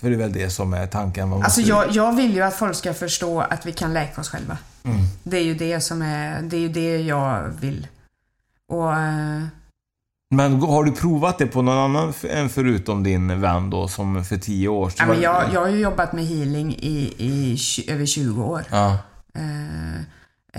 [0.00, 1.28] För det är väl det som är tanken.
[1.28, 4.20] Man Alltså måste- jag, jag vill ju att folk ska förstå att vi kan läka
[4.20, 4.58] oss själva.
[4.84, 4.96] Mm.
[5.22, 7.86] Det är ju det som är, det är ju det jag vill.
[8.72, 9.42] Och eh,
[10.30, 14.36] Men har du provat det på någon annan än förutom din vän då som för
[14.36, 18.42] tio år ja, men jag, jag har ju jobbat med healing i, i över 20
[18.44, 18.62] år.
[18.70, 18.98] Ja.
[19.34, 20.00] Eh,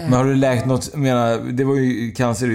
[0.04, 2.48] Men har du läkt något, menar, det var ju cancer,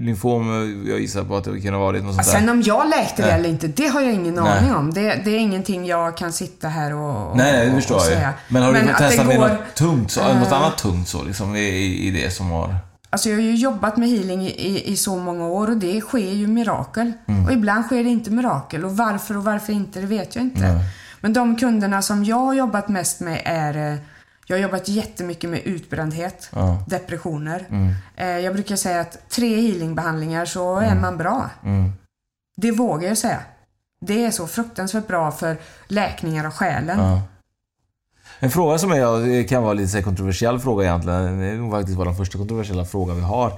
[0.00, 2.32] lymfom, jag gissar på att det kunde ha varit något sånt där.
[2.32, 4.58] sen om jag läkte det eller inte, det har jag ingen Nej.
[4.58, 4.94] aning om.
[4.94, 8.32] Det, det är ingenting jag kan sitta här och, och Nej, nej, det förstår jag.
[8.48, 10.40] Men har du att det testat med går- något tungt, så, Eh.
[10.40, 12.76] något annat tungt så, liksom, i, i det som har...
[13.10, 16.32] Alltså jag har ju jobbat med healing i, i, så många år och det sker
[16.32, 17.12] ju mirakel.
[17.28, 17.44] Mm.
[17.46, 20.80] Och ibland sker det inte mirakel och varför och varför inte, det vet jag inte.
[21.20, 23.98] Men de kunderna som jag har jobbat mest med är eh,
[24.46, 26.68] jag har jobbat jättemycket med utbrändhet, Ja.
[26.68, 26.82] Mm.
[26.86, 27.66] depressioner.
[28.16, 30.96] Eh, Jag brukar säga att tre healingbehandlingar så Mm.
[30.96, 31.50] är man bra.
[32.56, 33.40] Det vågar jag säga.
[34.00, 35.56] Det är så fruktansvärt bra för
[35.88, 36.98] läkningar av själen.
[36.98, 37.22] Ja.
[38.40, 41.38] En fråga som är, kan vara lite kontroversiell fråga egentligen.
[41.38, 43.46] Det är nog faktiskt den första kontroversiella frågan vi har.
[43.50, 43.54] Eh,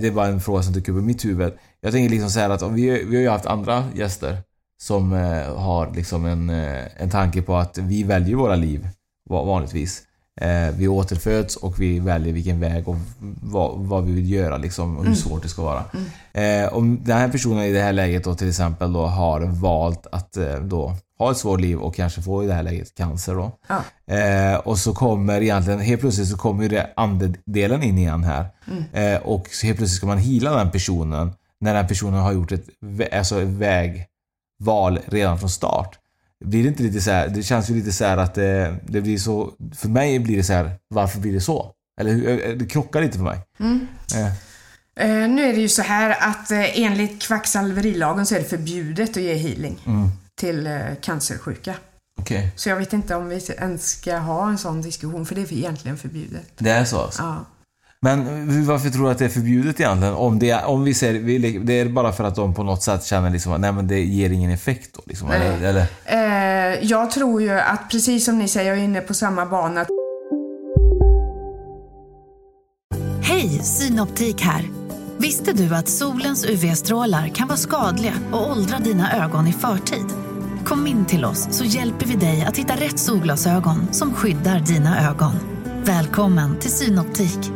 [0.00, 1.52] Det är bara en fråga som dyker upp i mitt huvud.
[1.80, 4.38] Jag tänker liksom så att vi, vi har ju haft andra gäster
[4.82, 8.88] som eh, har liksom en, en tanke på att vi väljer våra liv
[9.28, 10.02] vanligtvis.
[10.40, 12.96] Eh, Vi återföds och vi väljer vilken väg och
[13.42, 15.84] vad, vad vi vill göra liksom, och hur svårt det ska vara.
[16.32, 20.06] Eh, om den här personen i det här läget då till exempel då har valt
[20.12, 23.34] att eh, då ha ett svårt liv och kanske få i det här läget cancer
[23.34, 23.52] då.
[23.68, 24.14] Ja.
[24.14, 28.46] Eh, och så kommer egentligen, helt plötsligt så kommer ju det andedelen in igen här.
[28.92, 32.66] Eh, och helt plötsligt ska man hila den personen när den personen har gjort ett,
[33.12, 35.98] alltså vägval redan från start.
[36.44, 39.00] Blir det inte lite så här, det känns ju lite så här att det, det
[39.00, 41.72] blir så, för mig blir det så här, varför blir det så?
[42.00, 43.38] Eller hur- eh, det krockar lite för mig.
[44.14, 44.32] Eh,
[45.00, 49.10] Eh, nu är det ju så här att eh, enligt kvacksalverilagen så är det förbjudet
[49.10, 50.08] att ge healing Mm.
[50.40, 51.74] till eh, cancersjuka.
[52.20, 52.52] Okej.
[52.56, 55.52] Så jag vet inte om vi ens ska ha en sån diskussion, för det är
[55.52, 56.46] egentligen förbjudet.
[56.58, 57.22] Det är så alltså?
[57.22, 57.44] Ja.
[58.00, 60.14] Men varför tror du att det är förbjudet egentligen?
[60.14, 63.30] Om, det, om vi säger, det är bara för att de på något sätt känner
[63.30, 65.30] liksom att nej men det ger ingen effekt då liksom?
[65.30, 65.86] Eller, eller?
[66.04, 69.86] Eh, jag tror ju att precis som ni säger, jag är inne på samma bana.
[73.22, 74.64] Hej, Synoptik här.
[75.18, 80.06] Visste du att solens UV-strålar kan vara skadliga och åldra dina ögon i förtid?
[80.64, 85.10] Kom in till oss så hjälper vi dig att hitta rätt solglasögon som skyddar dina
[85.10, 85.32] ögon.
[85.84, 87.55] Välkommen till Synoptik.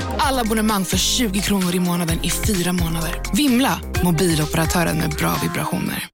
[0.23, 3.21] Alla abonnemang för 20 kronor i månaden i fyra månader.
[3.33, 3.79] Vimla!
[4.03, 6.07] Mobiloperatören med bra vibrationer.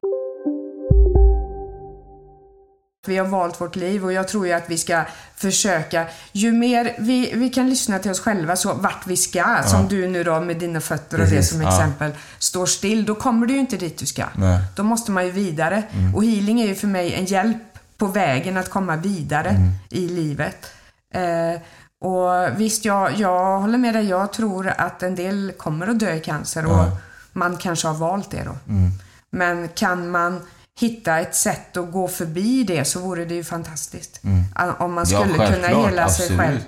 [3.08, 5.04] Vi har valt vårt liv och jag tror ju att vi ska
[5.36, 9.88] försöka, ju mer vi, vi kan lyssna till oss själva så vart vi ska, som
[9.88, 11.70] du nu då med dina fötter och det Precis, som ja.
[11.70, 14.26] exempel, står still, då kommer du ju inte dit du ska.
[14.36, 14.60] Nej.
[14.76, 15.84] Då måste man ju vidare.
[15.92, 16.16] Mm.
[16.16, 17.58] Och healing är ju för mig en hjälp
[17.98, 19.72] på vägen att komma vidare Mm.
[19.90, 20.66] i livet.
[21.14, 21.62] Eh,
[22.06, 24.06] och visst, jag, jag håller med dig.
[24.10, 26.98] Jag tror att en del kommer att dö i cancer och Ja.
[27.34, 28.56] man kanske har valt det då.
[28.74, 28.92] Mm.
[29.30, 30.42] Men kan man
[30.80, 34.24] hitta ett sätt att gå förbi det så vore det ju fantastiskt.
[34.24, 34.44] Mm.
[34.80, 36.40] Om man Ja, skulle kunna självklart, hela sig absolut.
[36.42, 36.60] själv.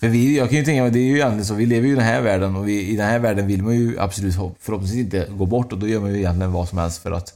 [0.00, 1.92] För vi, jag kan ju tänka mig, det är ju egentligen så, vi lever ju
[1.92, 4.56] i den här världen och vi, i den här världen vill man ju absolut hopp-
[4.60, 7.34] förhoppningsvis inte gå bort och då gör man ju egentligen vad som helst för att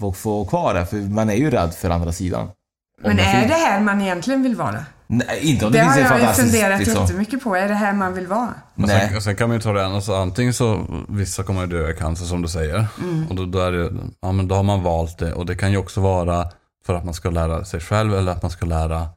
[0.00, 0.86] få, få kvar det.
[0.86, 2.48] För man är ju rädd för andra sidan.
[3.02, 4.84] Men är det här man egentligen vill vara?
[5.14, 7.56] Nej, inte om det, Det finns har ett jag ju funderat liksom, jättemycket på.
[7.56, 8.54] Är det här man vill vara?
[8.74, 9.08] Men Nej.
[9.12, 11.90] sen, sen kan man ju ta det an, alltså, antingen så, vissa kommer ju dö
[11.90, 12.86] i cancer som du säger.
[13.02, 13.26] Mm.
[13.28, 15.32] Och då, då, är det, ja, men då har man valt det.
[15.32, 16.48] Och det kan ju också vara
[16.86, 19.08] för att man ska lära sig själv eller att man ska lära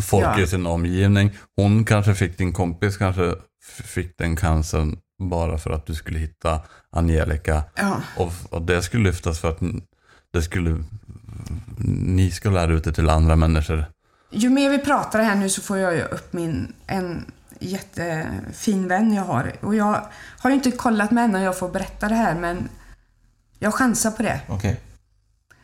[0.00, 0.40] folk Ja.
[0.40, 1.30] i sin omgivning.
[1.56, 3.34] Hon kanske fick, din kompis kanske
[3.84, 6.60] fick den cancern bara för att du skulle hitta
[6.92, 7.62] Angelica.
[7.76, 8.00] Ja.
[8.16, 9.58] Och, och det skulle lyftas för att
[10.32, 10.84] det skulle,
[12.06, 13.84] ni ska lära ut det till andra människor.
[14.36, 19.14] Ju mer vi pratar här nu så får jag ju upp min, en jättefin vän
[19.14, 19.52] jag har.
[19.60, 20.06] Och jag
[20.38, 22.68] har ju inte kollat med henne jag får berätta det här men
[23.58, 24.40] jag chansar på det.
[24.48, 24.80] Okej.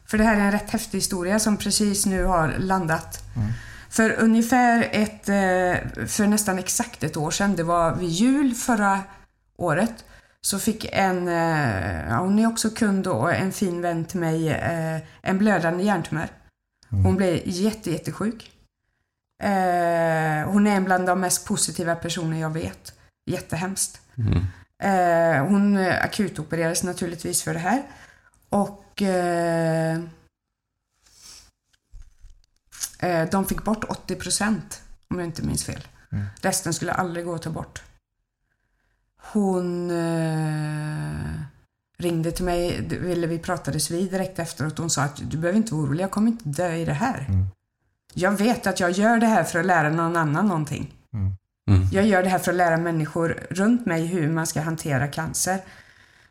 [0.06, 3.24] För det här är en rätt häftig historia som precis nu har landat.
[3.36, 3.52] Mm.
[3.90, 9.00] För ungefär ett, eh, för nästan exakt ett år sedan, det var vid jul förra
[9.56, 10.04] året,
[10.40, 14.48] så fick en, eh, ja, hon är också kund och en fin vän till mig,
[14.50, 16.28] eh, en blödande hjärntumör.
[16.90, 18.51] Hon blev jätte, jättesjuk.
[19.42, 22.92] Eh, hon är en bland de mest positiva personer jag vet.
[23.26, 24.00] Jättehemskt.
[24.82, 27.82] Eh, hon akutopererades naturligtvis för det här.
[28.48, 30.00] Och eh,
[32.98, 35.88] eh, de fick bort 80 procent, om jag inte minns fel.
[36.12, 36.24] Mm.
[36.40, 37.82] Resten skulle aldrig gå att ta bort.
[39.32, 41.40] Hon eh,
[41.98, 44.78] ringde till mig, ville vi pratades vid direkt efteråt.
[44.78, 47.26] Hon sa att du behöver inte vara orolig, jag kommer inte dö i det här.
[47.28, 47.46] Mm.
[48.14, 50.94] Jag vet att jag gör det här för att lära någon annan någonting.
[51.14, 51.88] Mm.
[51.92, 55.58] Jag gör det här för att lära människor runt mig hur man ska hantera cancer.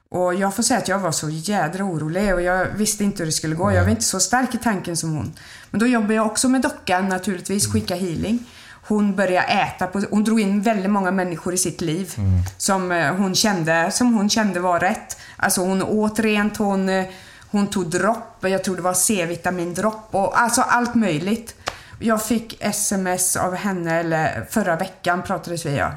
[0.09, 3.25] Och jag får säga att jag var så jädra orolig och jag visste inte hur
[3.25, 3.71] det skulle gå.
[3.71, 5.33] Jag var inte så stark i tanken som hon.
[5.71, 8.45] Men då jobbade jag också med dockan naturligtvis, skicka healing.
[8.87, 12.15] Hon började äta på, hon drog in väldigt många människor i sitt liv
[12.57, 15.17] som eh, hon kände, som hon kände var rätt.
[15.35, 17.05] Alltså hon åt rent, hon, eh,
[17.51, 21.55] hon tog dropp, jag tror det var C-vitamindropp och alltså allt möjligt.
[22.01, 25.91] Jag fick sms av henne, eller förra veckan pratades vi ja.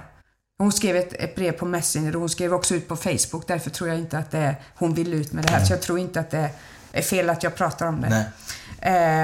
[0.58, 3.46] Hon skrev ett, ett brev på Messenger och hon skrev också ut på Facebook.
[3.46, 5.64] Därför tror jag inte att det är, hon vill ut med det här.
[5.64, 6.50] Så jag tror inte att det
[6.92, 8.08] är fel att jag pratar om det.
[8.08, 8.26] Nej.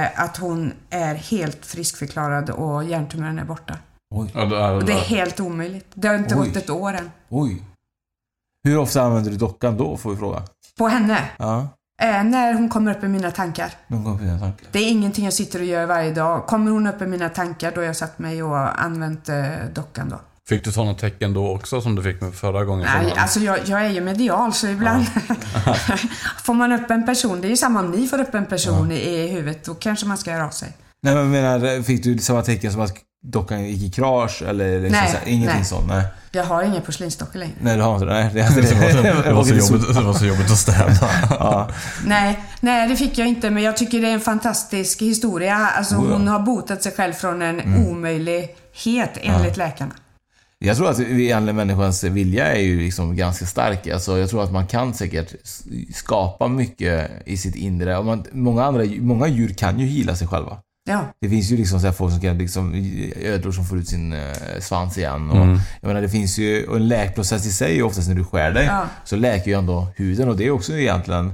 [0.02, 3.76] Eh, att hon är helt friskförklarad och hjärntumören är borta.
[4.14, 4.30] Oj.
[4.34, 5.86] Ja, det är, Och det är helt omöjligt.
[5.94, 6.46] Det har inte Oj.
[6.48, 7.10] gått ett år än.
[7.28, 7.62] Oj.
[8.64, 10.42] Hur ofta använder du dockan då, får vi fråga?
[10.78, 11.28] På henne.
[11.36, 11.68] Ja,
[12.00, 13.72] Eh, när hon kommer upp i mina tankar.
[14.72, 16.46] Det är ingenting jag sitter och gör varje dag.
[16.46, 19.36] Kommer hon upp i mina tankar då har jag satt mig och använt eh,
[19.74, 20.20] dockan då.
[20.48, 22.86] Fick du sådana tecken då också som du fick med förra gången?
[22.94, 25.06] Nej, alltså jag, jag är ju medial så ibland
[26.42, 28.92] får man upp en person, det är ju samma om ni får upp en person
[28.92, 30.72] i, i huvudet, då kanske man ska göra av sig.
[31.02, 34.80] Nej men jag menar, fick du samma tecken som att dockan gick i krasch eller
[34.80, 35.64] liksom Nej, så här, ingenting nej.
[35.64, 35.88] sånt?
[35.88, 36.04] Nej.
[36.32, 37.54] Jag har inga porslinsdockor längre.
[37.60, 38.12] Nej, du har inte det?
[38.12, 40.92] Nej, det, Det var, så, det, var så jobbigt, det var så jobbigt att städa.
[41.30, 41.68] Ja.
[42.06, 45.54] Nej, nej det fick jag inte men jag tycker det är en fantastisk historia.
[45.56, 46.12] Alltså Oh ja.
[46.12, 49.92] hon har botat sig själv från en omöjlighet enligt läkarna.
[50.58, 53.86] Jag tror att vi- egentligen människans vilja är ju liksom ganska stark.
[53.88, 55.34] Alltså, jag tror att man kan säkert
[55.94, 57.96] skapa mycket i sitt inre.
[57.98, 60.56] Och man, många, andra, många djur kan ju hila sig själva.
[60.84, 61.04] Ja.
[61.20, 62.74] Det finns ju liksom så här folk som kan liksom,
[63.16, 65.30] ödlor som får ut sin eh, svans igen.
[65.30, 65.58] Och, Mm.
[65.80, 68.64] Jag menar det finns ju, och en läkprocess i sig oftast när du skär dig,
[68.66, 68.86] Ja.
[69.04, 71.32] så läker ju ändå huden och det är också egentligen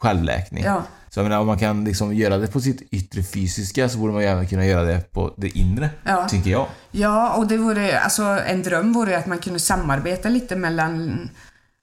[0.00, 0.64] självläkning.
[0.64, 0.82] Ja.
[1.10, 4.12] Så jag menar om man kan liksom göra det på sitt yttre fysiska så borde
[4.12, 6.28] man ju även kunna göra det på det inre, Ja.
[6.28, 6.66] tycker jag.
[6.90, 11.28] Ja, och det vore, alltså en dröm vore att man kunde samarbeta lite mellan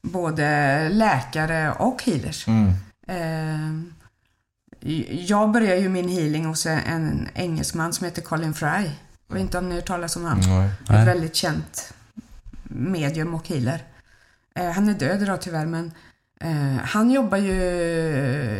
[0.03, 2.47] både läkare och healers.
[2.47, 2.67] Mm.
[3.07, 3.94] Eh,
[5.27, 8.89] jag började ju min healing hos en engelsman som heter Colin Fry.
[9.27, 10.69] Jag vet inte om ni har talas om honom?
[10.89, 11.01] Nej.
[11.01, 11.93] Ett väldigt känt
[12.63, 13.83] medium och healer.
[14.55, 15.91] Eh, han är död idag tyvärr men
[16.41, 17.53] eh, han jobbar ju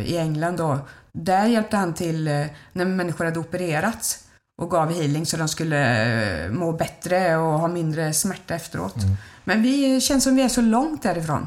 [0.06, 0.78] i England då.
[1.12, 4.24] Där hjälpte han till eh, när människor hade opererats
[4.58, 8.96] och gav healing så de skulle eh, må bättre och ha mindre smärta efteråt.
[9.44, 11.46] Men vi känns som vi är så långt därifrån.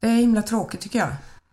[0.00, 1.08] Det är himla tråkigt tycker jag.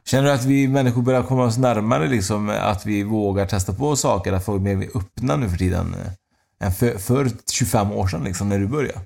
[0.08, 3.96] Känner du att vi människor börjar komma oss närmare liksom, att vi vågar testa på
[3.96, 5.94] saker, att folk är mer öppna nu för tiden?
[6.06, 9.00] eh, Än för, för 25 år sedan liksom, när du började?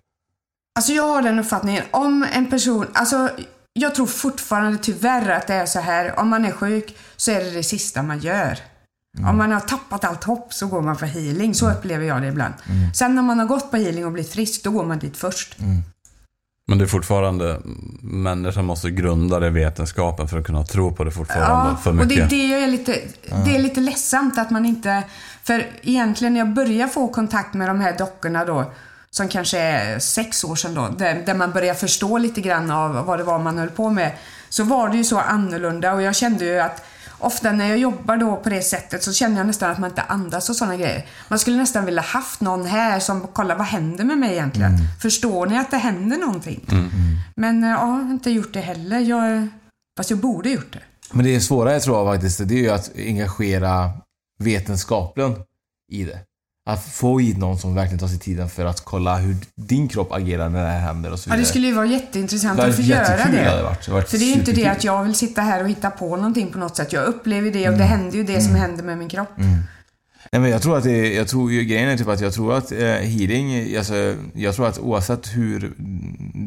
[0.75, 3.29] Alltså jag har den uppfattningen, om en person, alltså
[3.73, 7.43] jag tror fortfarande tyvärr att det är så här, om man är sjuk så är
[7.43, 8.59] det det sista man gör.
[9.29, 12.27] Om man har tappat allt hopp så går man för healing, så upplever jag det
[12.27, 12.53] ibland.
[12.95, 15.57] Sen när man har gått på healing och blivit frisk, då går man dit först.
[16.71, 17.59] Men det är fortfarande,
[18.01, 21.77] människan måste grunda det i vetenskapen för att kunna tro på det fortfarande.
[21.81, 22.29] för och mycket.
[22.29, 22.99] det är det jag är lite,
[23.45, 25.03] det är lite ledsamt att man inte,
[25.43, 28.71] för egentligen när jag börjar få kontakt med de här dockorna då,
[29.09, 33.05] som kanske är sex år sedan då, där, där man börjar förstå lite grann av
[33.05, 34.11] vad det var man höll på med,
[34.49, 36.85] så var det ju så annorlunda och jag kände ju att
[37.21, 40.01] Ofta när jag jobbar då på det sättet så känner jag nästan att man inte
[40.01, 41.05] andas och sådana grejer.
[41.27, 44.71] Man skulle nästan vilja haft någon här som kollar vad händer med mig egentligen?
[45.01, 46.65] Förstår ni att det händer någonting?
[47.35, 48.99] Men eh, ja, jag har inte gjort det heller.
[48.99, 49.47] Jag,
[49.97, 50.79] fast jag borde gjort det.
[51.11, 53.91] Men det svåra jag tror jag faktiskt, det är ju att engagera
[54.39, 55.35] vetenskapen
[55.91, 56.19] i det.
[56.65, 60.11] Att få hit någon som verkligen tar sig tiden för att kolla hur din kropp
[60.11, 61.41] agerar när det här händer och så Ja, vidare.
[61.43, 63.43] det skulle ju vara jätteintressant att få göra det.
[63.49, 63.85] hade varit.
[63.85, 65.89] Det varit För det är ju inte det att jag vill sitta här och hitta
[65.91, 66.93] på någonting på något sätt.
[66.93, 67.77] Jag upplever det och Mm.
[67.79, 69.29] det händer ju det som händer med min kropp.
[70.31, 72.53] Nej men jag tror att det, jag tror ju grejen är typ att jag tror
[72.57, 75.73] att eh, healing, alltså, jag tror att oavsett hur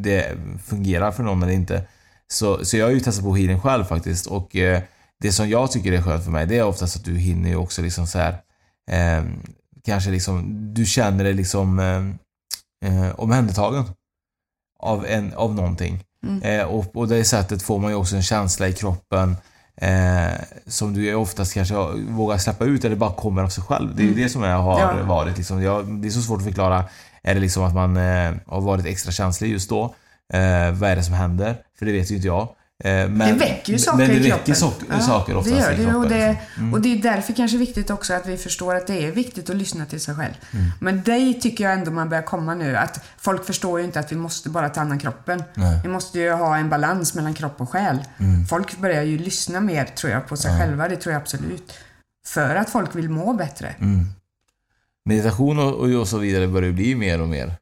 [0.03, 0.33] det
[0.67, 1.83] fungerar för någon eller inte,
[2.29, 4.81] så, så jag har ju testat på healing själv faktiskt och eh,
[5.21, 7.57] det som jag tycker är skönt för mig, det är oftast att du hinner ju
[7.57, 8.33] också liksom så här
[8.91, 9.25] eh,
[9.85, 10.45] kanske liksom,
[10.75, 13.85] du känner dig liksom eh, eh, omhändertagen
[14.81, 16.05] av, en, av någonting.
[16.27, 16.43] Mm.
[16.43, 19.37] Eh, och på det sättet får man ju också en känsla i kroppen
[19.77, 20.33] eh,
[20.67, 21.75] som du oftast kanske
[22.09, 23.97] vågar släppa ut eller bara kommer av sig själv.
[23.97, 24.23] Det är ju Mm.
[24.23, 25.03] det som jag har Ja.
[25.05, 25.37] varit.
[25.37, 25.63] Liksom.
[25.63, 26.85] Jag, det är så svårt att förklara.
[27.23, 29.85] Är det liksom att man eh, har varit extra känslig just då?
[30.33, 31.57] Eh, vad är det som händer?
[31.79, 32.49] För det vet ju inte jag.
[32.85, 34.55] Eh, men, det väcker ju saker det i kroppen.
[34.55, 35.97] so- Ja, saker oftast det gör i det, kroppen.
[35.97, 36.63] och, det, liksom.
[36.63, 36.75] Mm.
[36.75, 39.57] och det är därför kanske viktigt också att vi förstår att det är viktigt att
[39.57, 40.33] lyssna till sig själv.
[40.53, 40.67] Mm.
[40.81, 42.77] Men det tycker jag ändå man börjar komma nu.
[42.77, 45.43] Att folk förstår ju inte att vi måste bara ta hand om kroppen.
[45.55, 45.81] Nej.
[45.83, 47.99] Vi måste ju ha en balans mellan kropp och själ.
[48.19, 48.47] Mm.
[48.47, 50.59] Folk börjar ju lyssna mer, tror jag, på sig Ja.
[50.59, 50.89] själva.
[50.89, 51.73] Det tror jag absolut.
[52.27, 53.69] För att folk vill må bättre.
[53.79, 54.07] Mm.
[55.05, 57.57] Meditation och, och, och så vidare börjar ju bli mer och mer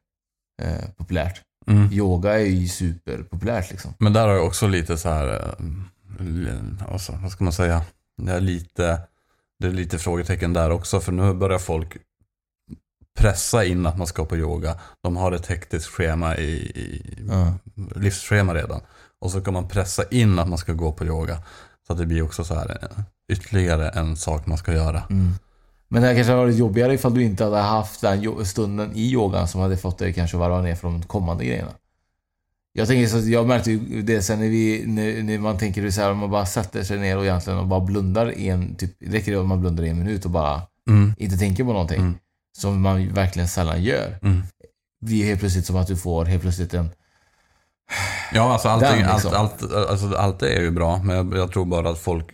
[0.61, 1.41] eh, populärt.
[1.67, 1.91] Mm.
[1.91, 3.93] Yoga är ju superpopulärt liksom.
[3.97, 7.81] Men där har jag också lite så här, eh, alltså, vad ska man säga,
[8.17, 9.01] det är lite,
[9.59, 10.99] det är lite frågetecken där också.
[10.99, 11.97] För nu börjar folk
[13.17, 14.79] pressa in att man ska på yoga.
[15.01, 17.53] De har ett hektiskt schema i, i Ja.
[17.95, 18.81] livsschema redan.
[19.19, 21.37] Och så kan man pressa in att man ska gå på yoga.
[21.87, 25.03] Så att det blir också så här eh, ytterligare en sak man ska göra.
[25.09, 25.31] Mm.
[25.93, 29.47] Men det kanske hade varit jobbigare ifall du inte hade haft den stunden i yogan
[29.47, 31.71] som hade fått dig kanske varva ner från de kommande grejerna.
[32.73, 36.01] Jag tänker så jag märkte ju det sen när vi, när, när man tänker så
[36.01, 39.17] här, om man bara sätter sig ner och egentligen och bara blundar en, typ, det
[39.17, 41.13] räcker det om man blundar i en minut och bara Mm.
[41.17, 41.99] inte tänker på någonting.
[41.99, 42.15] Mm.
[42.57, 44.19] Som man verkligen sällan gör.
[44.21, 44.43] Mm.
[45.01, 46.89] Det är helt plötsligt som att du får helt plötsligt en...
[48.31, 49.33] Ja, alltså, allting, Den, liksom.
[49.35, 52.25] allt, allt, alltså allt det är ju bra, men jag, jag tror bara att folk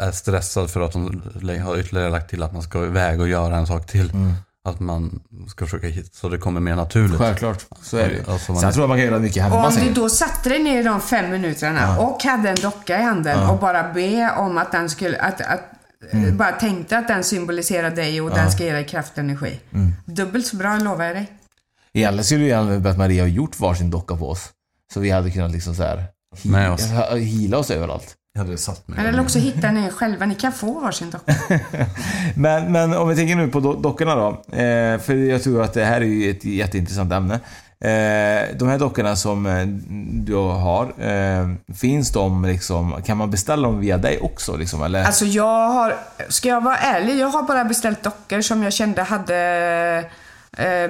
[0.00, 1.22] är stressade för att de
[1.64, 4.10] har ytterligare lagt till att man ska iväg och göra en sak till.
[4.10, 4.32] Mm.
[4.68, 7.18] Att man ska försöka hitta, så det kommer mer naturligt.
[7.18, 8.22] Självklart, så är det ju.
[8.32, 10.62] Alltså, man- Sen tror jag man kan göra mycket hemma om du då satte dig
[10.62, 11.98] ner i de fem minuterna Ja.
[11.98, 13.50] och hade en docka i handen Ja.
[13.50, 15.60] och bara be om att den skulle, att, att
[16.12, 16.36] Mm.
[16.36, 18.34] bara tänkte att den symboliserar dig och Ja.
[18.34, 19.60] den ska ge dig kraft och energi.
[19.74, 19.92] Mm.
[20.06, 21.32] Dubbelt så bra, lovar jag dig.
[21.94, 24.48] Egentligen skulle ju gärna bett Maria ha gjort varsin docka på oss.
[24.94, 26.04] Så vi hade kunnat liksom så här
[26.42, 26.88] Med oss.
[27.18, 28.14] Hila oss överallt.
[28.34, 29.06] Jag hade satt mig.
[29.06, 31.34] Eller också hitta ni själva, ni kan få varsin docka.
[32.36, 34.28] Men, men om vi tänker nu på do- dockorna då.
[34.56, 37.34] Eh, för jag tror att det här är ju ett jätteintressant ämne.
[37.80, 39.66] Eh, de här dockorna som eh,
[40.24, 45.04] du har, eh, finns de liksom, kan man beställa dem via dig också liksom, eller?
[45.04, 45.96] Alltså jag har,
[46.28, 50.04] ska jag vara ärlig, jag har bara beställt dockor som jag kände hade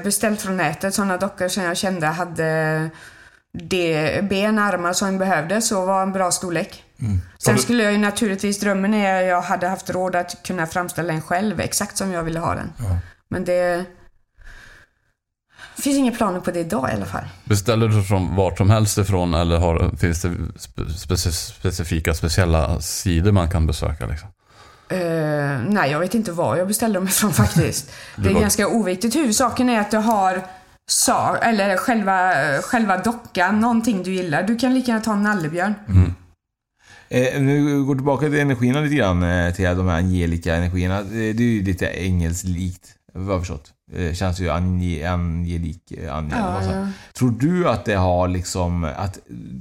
[0.04, 0.94] beställt från nätet.
[0.94, 2.90] Sådana dockor som jag kände hade
[3.58, 6.84] det, ben, armar som jag behövde, så var en bra storlek.
[7.00, 7.20] Mm.
[7.38, 11.12] Sen skulle jag ju naturligtvis, drömmen är att jag hade haft råd att kunna framställa
[11.12, 12.72] en själv exakt som jag ville ha den.
[12.78, 12.98] Ja.
[13.28, 13.84] Men det
[15.78, 17.24] finns inga planer på det idag i alla fall.
[17.44, 23.32] Beställer du från vart som helst ifrån eller har, finns det spe, specifika, speciella sidor
[23.32, 24.06] man kan besöka?
[24.06, 24.28] Liksom?
[24.94, 27.92] Uh, nej, jag vet inte var jag beställde dem ifrån faktiskt.
[28.16, 29.16] det är ganska oviktigt.
[29.16, 30.42] Huvudsaken är att du har
[30.86, 32.32] sa, eller själva,
[32.62, 34.42] själva dockan, någonting du gillar.
[34.42, 35.74] Du kan lika gärna ta en nallebjörn.
[37.08, 40.98] Eh, nu går tillbaka till energierna lite grann, eh, till de här angelika energierna.
[40.98, 43.72] Eh, Det är ju lite engelslikt, vad jag har förstått.
[43.92, 46.88] Det känns ju ange, angelik, eh, angel, Ja, vad ja.
[47.12, 49.18] Tror du att det har liksom, att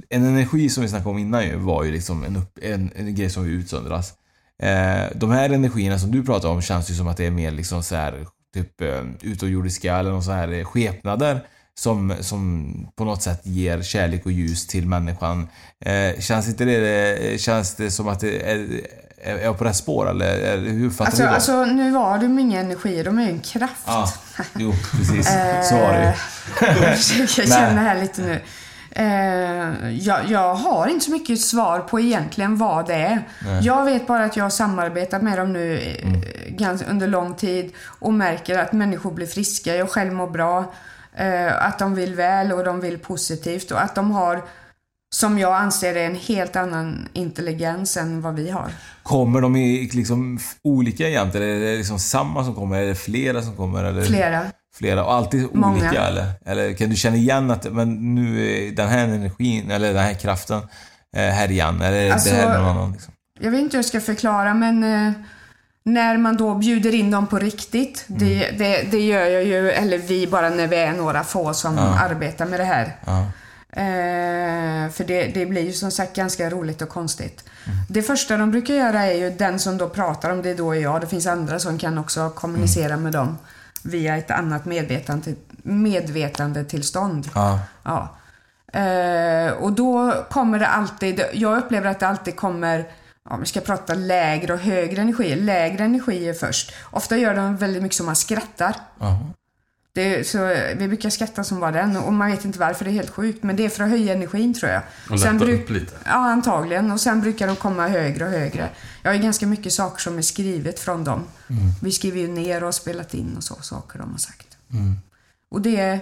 [0.08, 3.14] en energi som vi snackade om innan ju, var ju liksom en, upp, en, en
[3.14, 4.12] grej som utsöndras.
[4.62, 7.50] Eh, de här energierna som du pratar om känns ju som att det är mer
[7.50, 11.40] liksom så här typ eh, utomjordiska eller någon så här eh, skepnader
[11.78, 15.48] som, som på något sätt ger kärlek och ljus till människan.
[15.84, 18.80] Eh, känns inte det, känns det som att det är,
[19.22, 21.34] är jag på rätt spår eller hur fattar Alltså, du det?
[21.34, 23.82] alltså, nu var de inga energier, de är ju en kraft.
[23.86, 24.12] Ja,
[24.56, 25.26] jo precis.
[25.68, 26.16] Så var det
[26.60, 26.66] ju.
[26.84, 28.40] Jag försöker känna här lite nu.
[28.96, 33.28] Eh, jag, jag har inte så mycket svar på egentligen vad det är.
[33.44, 33.64] Nej.
[33.64, 37.72] Jag vet bara att jag har samarbetat med dem nu eh, ganska, under lång tid
[37.84, 40.72] och märker att människor blir friska, jag själv mår bra,
[41.14, 44.44] eh, att de vill väl och de vill positivt och att de har,
[45.14, 48.70] som jag anser är en helt annan intelligens än vad vi har.
[49.02, 51.34] Kommer de i liksom olika jämt?
[51.34, 52.82] Eller är det liksom samma som kommer?
[52.82, 53.84] Är det flera som kommer?
[53.84, 54.02] Eller?
[54.02, 54.46] Flera.
[54.74, 55.04] Flera?
[55.04, 55.72] Och alltid Många.
[55.74, 56.26] olika eller?
[56.46, 60.14] Eller kan du känna igen att men nu är den här energin, eller den här
[60.14, 60.58] kraften
[61.16, 61.82] eh, här igen?
[61.82, 62.92] Eller Alltså, det här någon annan?
[62.92, 63.12] Liksom?
[63.40, 65.12] Jag vet inte hur jag ska förklara men eh,
[65.84, 69.98] när man då bjuder in dem på riktigt, det, det, det gör jag ju, eller
[69.98, 71.98] vi bara när vi är några få som Ja.
[72.00, 72.96] arbetar med det här.
[73.06, 73.26] Ja.
[73.76, 77.44] Eh, för det, det blir ju som sagt ganska roligt och konstigt.
[77.88, 80.80] Det första de brukar göra är ju den som då pratar om det då är
[80.80, 81.00] jag.
[81.00, 83.38] Det finns andra som kan också kommunicera med dem
[83.84, 87.30] via ett annat medvetande, medvetandetillstånd.
[87.34, 87.60] Ja.
[87.82, 88.16] Ja.
[88.80, 92.84] Eh, och då kommer det alltid, jag upplever att det alltid kommer,
[93.30, 96.74] om vi ska prata lägre och högre energier, lägre energier först.
[96.90, 98.76] Ofta gör de väldigt mycket som man skrattar.
[99.00, 99.18] Jaha.
[99.94, 100.38] Det, så
[100.76, 103.42] vi brukar skratta som bara den och man vet inte varför, det är helt sjukt.
[103.42, 104.82] Men det är för att höja energin tror jag.
[105.10, 105.92] Och Sen bruk- upp lite.
[106.04, 106.90] Ja, antagligen.
[106.92, 108.68] Och sen brukar de komma högre och högre.
[109.02, 111.24] Jag har ganska mycket saker som är skrivet från dem.
[111.48, 111.60] Mm.
[111.82, 114.56] Vi skriver ju ner och har spelat in och så, saker de har sagt.
[114.72, 114.94] Mm.
[115.50, 116.00] Och det är,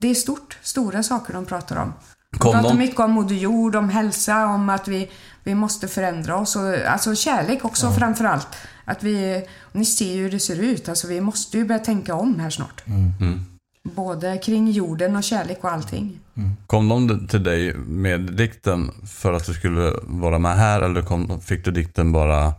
[0.00, 1.92] det är stort, stora saker de pratar om.
[2.34, 5.10] De Kom pratar de- mycket om Moder Jord, om hälsa, om att vi,
[5.44, 6.56] vi måste förändra oss.
[6.56, 8.48] Och, alltså kärlek också framför allt.
[8.84, 10.88] Att vi, ni ser ju hur det ser ut.
[10.88, 12.86] Alltså vi måste ju börja tänka om här snart.
[12.86, 13.44] Mm.
[13.82, 16.18] Både kring jorden och kärlek och allting.
[16.66, 21.40] Kom de till dig med dikten för att du skulle vara med här eller kom,
[21.40, 22.52] fick du dikten bara...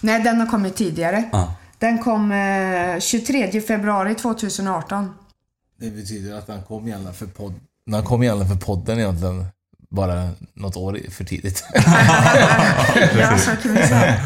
[0.00, 1.28] Nej, den har kommit tidigare.
[1.32, 1.54] Ja.
[1.78, 5.14] Den kom eh, 23 februari 2018.
[5.80, 7.26] Det betyder att han kom gärna för
[7.90, 9.46] Han kom gärna för podden egentligen.
[9.90, 11.64] Bara något år för tidigt.
[13.18, 14.20] Ja, så kan vi säga.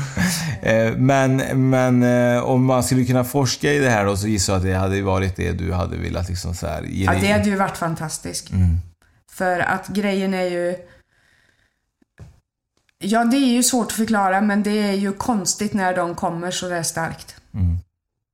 [0.63, 1.37] Eh, Men,
[1.71, 4.67] men eh, om man skulle kunna forska i det här då så gissar jag att
[4.67, 7.57] det hade varit det du hade velat liksom så här, ge Ja, det hade ju
[7.57, 8.51] varit fantastiskt.
[8.51, 8.79] Mm.
[9.33, 10.77] För att grejen är ju...
[12.99, 16.51] Ja, det är ju svårt att förklara, men det är ju konstigt när de kommer
[16.51, 17.37] så där starkt.
[17.55, 17.79] Mm.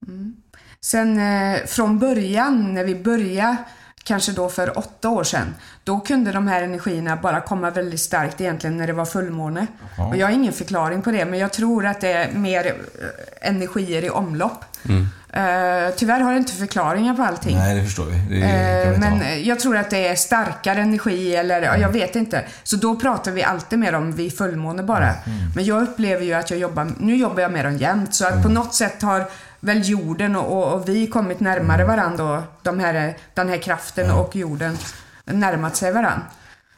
[0.08, 0.36] Mm.
[0.84, 3.56] Sen eh, från början, när vi började,
[4.04, 8.40] kanske då för åtta år sedan, då kunde de här energierna bara komma väldigt starkt
[8.40, 9.66] egentligen när det var fullmåne.
[10.10, 13.48] Och jag har ingen förklaring på det, men jag tror att det är mer eh,
[13.48, 14.64] energier i omlopp.
[14.88, 15.08] Mm.
[15.32, 17.56] Eh, tyvärr har jag inte förklaringar på allting.
[17.56, 18.40] Nej, det förstår vi.
[18.40, 19.28] Det inte Men ha.
[19.28, 22.44] jag tror att det är starkare energi eller ja, jag vet inte.
[22.62, 25.14] Så då pratar vi alltid med dem vid fullmåne bara.
[25.54, 28.14] Men jag upplever ju att jag jobbar, nu jobbar jag med dem jämt.
[28.14, 29.26] Så att på något sätt har
[29.62, 34.36] väl jorden och, och, vi kommit närmare varandra och de här, den här kraften och
[34.36, 34.78] jorden
[35.24, 36.22] närmat sig varandra.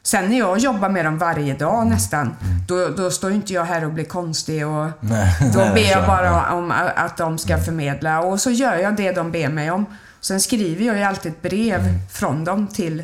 [0.03, 2.37] Sen när jag jobbar med dem varje dag nästan,
[2.69, 6.07] då, då står inte jag här och blir konstig och Nej, då nej, ber jag
[6.07, 9.87] bara om att de ska förmedla och så gör jag det de ber mig om.
[10.21, 11.81] Sen skriver jag ju alltid ett brev
[12.11, 13.03] från dem till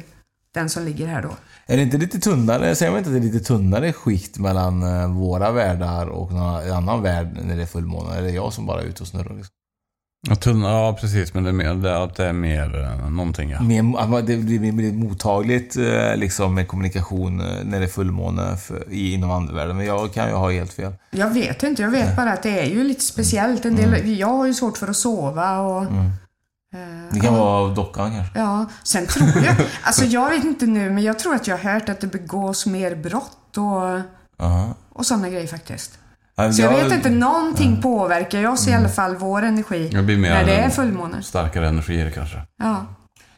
[0.55, 1.31] den som ligger här då.
[1.67, 4.83] Är det inte lite tunnare, säger man inte att det är lite tunnare skikt mellan
[4.83, 8.11] eh, våra världar och någon annan värld när det är fullmåne?
[8.11, 9.55] Eller är det jag som bara är ute och snurrar liksom?
[10.29, 13.51] Ja, tunn, ja precis, men det är mer, det, att det är mer eh, någonting
[13.51, 13.63] ja.
[13.63, 18.93] Mer, det blir mer mottagligt eh, liksom, med kommunikation eh, när det är fullmåne för,
[18.93, 19.77] i, inom andevärlden.
[19.77, 20.93] Men jag kan ju ha helt fel.
[21.11, 23.65] Jag vet inte, jag vet bara att det är ju lite speciellt.
[23.65, 25.83] En del, Jag har ju svårt för att sova och...
[25.83, 26.11] Mm.
[27.13, 28.39] Det kan vara av dockan kanske.
[28.39, 29.57] Ja, sen tror jag...
[29.83, 32.67] Alltså jag vet inte nu, men jag tror att jag har hört att det begås
[32.67, 34.01] mer brott och,
[34.47, 34.75] Aha.
[34.93, 36.00] och sådana grejer faktiskt.
[36.37, 40.03] Ja, Så jag jag- vet inte, någonting påverkar oss i alla fall, vår energi, Det
[40.03, 41.23] blir mer när det är fullmåne.
[41.23, 42.37] starkare energier kanske.
[42.59, 42.87] Ja.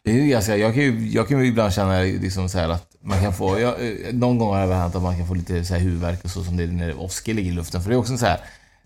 [0.03, 2.69] Det är ju ganska, jag, kan ju, jag kan ju ibland känna liksom så här
[2.69, 3.59] att man kan få...
[3.59, 3.73] Jag,
[4.13, 6.43] någon gång har det hänt att man kan få lite så här huvudvärk och så
[6.43, 7.81] som det är när åskor ligger i luften.
[7.81, 8.39] För det är också så här...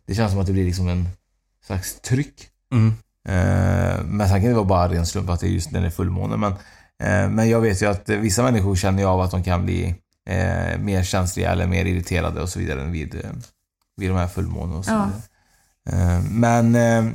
[0.07, 1.09] Det känns som att det blir liksom en
[1.65, 2.47] slags tryck.
[2.73, 2.93] Mm.
[3.29, 5.87] Eh, men sen kan det vara bara ren slump att det är just när det
[5.87, 6.37] är fullmåne.
[6.37, 6.51] Men,
[7.03, 9.95] eh, men jag vet ju att vissa människor känner ju av att de kan bli
[10.29, 13.21] eh, mer känsliga eller mer irriterade och så vidare vid, eh,
[13.97, 15.05] vid de här fullmånen och så Ja.
[15.05, 15.21] vidare.
[16.15, 17.05] Eh, men eh,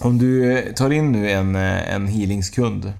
[0.00, 2.92] om du tar in nu en, eh, en healingskund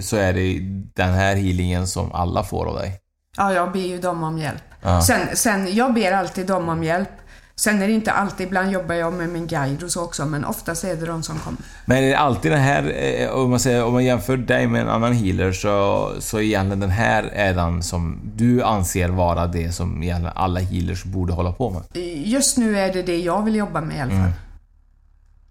[0.00, 0.58] så är det
[0.94, 3.00] den här healingen som alla får av dig.
[3.36, 4.62] ja, jag ber ju dem om hjälp.
[4.82, 5.02] Ja.
[5.02, 7.08] Sen, sen, jag ber alltid dem om hjälp.
[7.56, 10.44] Sen är det inte alltid, ibland jobbar jag med min guide och så också, men
[10.44, 11.58] oftast är det de som kommer.
[11.86, 12.92] Men är det alltid den här,
[13.22, 16.80] eh, om man, säger, om man jämför dig med en annan healer så, så egentligen
[16.80, 21.52] den här är den som du anser vara det som egentligen alla healers borde hålla
[21.52, 22.02] på med?
[22.24, 24.18] Just nu är det det jag vill jobba med i alla fall.
[24.20, 24.32] Mm.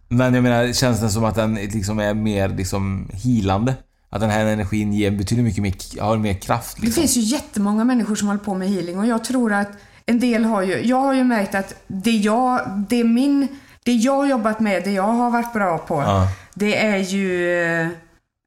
[0.08, 3.76] Men jag menar, känns det som att den liksom är mer liksom healande?
[4.10, 7.02] Att den här energin ger betydligt mycket mer, har mer kraft Det liksom?
[7.02, 9.68] finns ju jättemånga människor som håller på med healing och jag tror att
[10.06, 13.48] en del har ju, jag har ju märkt att det jag, det min,
[13.84, 16.28] det jag jobbat med, det jag har varit bra på, Ja.
[16.54, 17.90] det är ju,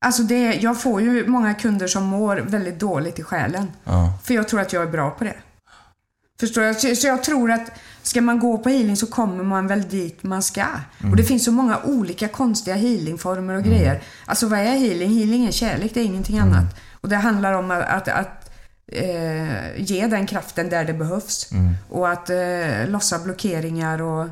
[0.05, 3.73] alltså det, jag får ju många kunder som mår väldigt dåligt i själen.
[3.85, 4.19] Ja.
[4.25, 5.35] För jag tror att jag är bra på det.
[6.41, 6.81] Förstår jag?
[6.81, 7.71] Så så jag tror att
[8.03, 10.65] ska man gå på healing så kommer man väl dit man ska.
[11.11, 14.03] Och det finns så många olika konstiga healingformer och grejer.
[14.27, 15.19] Alltså vad är healing?
[15.19, 16.65] Healing är kärlek, det är ingenting annat.
[17.01, 18.43] Och det handlar om att, att, att
[18.93, 21.51] eh, ge den kraften där det behövs.
[21.91, 24.26] Och att eh, lossa blockeringar och...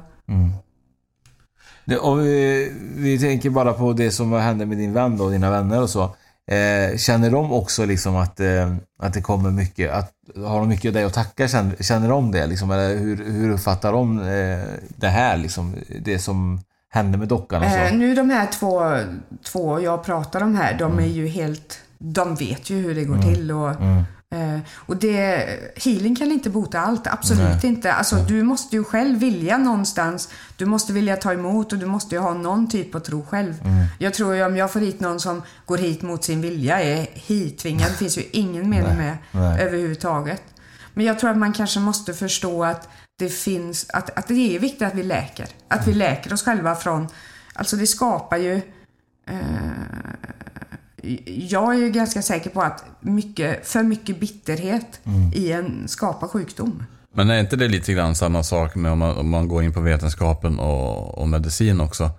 [1.85, 5.31] Det, och vi, vi tänker bara på det som hände med din vän då, och
[5.31, 6.15] dina vänner och så.
[6.47, 10.89] Eh, känner de också liksom att, eh, att det kommer mycket, att, har de mycket
[10.89, 11.49] av dig att tacka?
[11.49, 12.71] Känner, känner de det liksom?
[12.71, 15.75] Eller hur, hur uppfattar de eh, det här liksom?
[16.01, 17.77] Det som hände med dockan och så?
[17.77, 18.99] Eh, nu de här två,
[19.45, 21.79] två jag pratar om här, de är ju helt...
[21.99, 23.71] De vet ju hur det går till och...
[24.33, 27.67] Eh, och det, healing kan inte bota allt, absolut Nej.
[27.67, 27.93] inte.
[27.93, 30.29] Alltså du måste ju själv vilja någonstans.
[30.57, 33.55] Du måste vilja ta emot och du måste ju ha någon typ av tro själv.
[33.99, 37.07] Jag tror ju om jag får hit någon som går hit mot sin vilja, är
[37.15, 39.63] hittvingad, det finns ju ingen mening med Nej.
[39.63, 40.43] överhuvudtaget.
[40.95, 44.59] Men jag tror att man kanske måste förstå att det finns, att, att det är
[44.59, 45.47] viktigt att vi läker.
[45.69, 47.09] Att vi läker oss själva från,
[47.55, 48.55] alltså det skapar ju
[49.27, 49.39] eh,
[51.27, 55.01] jag är ju ganska säker på att mycket, för mycket bitterhet
[55.35, 56.83] i en skapar sjukdom.
[57.15, 59.73] Men är inte det lite grann samma sak med om man, om man går in
[59.73, 62.11] på vetenskapen och, och medicin också?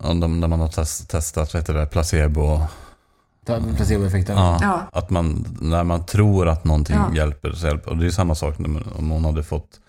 [0.00, 2.60] Om de, när man har test, testat vad heter det, placebo.
[3.76, 4.36] Placeboeffekten?
[4.36, 4.82] Ja, Ja.
[4.92, 7.16] Att man, när man tror att någonting Ja.
[7.16, 7.90] hjälper så hjälper.
[7.90, 9.80] Och det är samma sak när man, om hon hade fått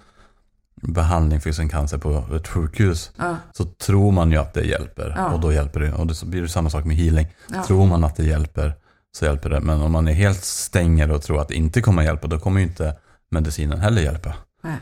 [0.82, 3.12] behandling för sin cancer på ett sjukhus.
[3.18, 3.36] Ja.
[3.52, 5.34] Så tror man ju att det hjälper Ja.
[5.34, 5.94] och då hjälper det.
[5.94, 7.28] Och det blir det samma sak med healing.
[7.54, 7.64] Ja.
[7.64, 8.74] Tror man att det hjälper
[9.18, 9.60] så hjälper det.
[9.60, 12.60] Men om man är helt stänger och tror att det inte kommer hjälpa då kommer
[12.60, 12.96] ju inte
[13.32, 14.34] medicinen heller hjälpa.
[14.64, 14.78] Nej.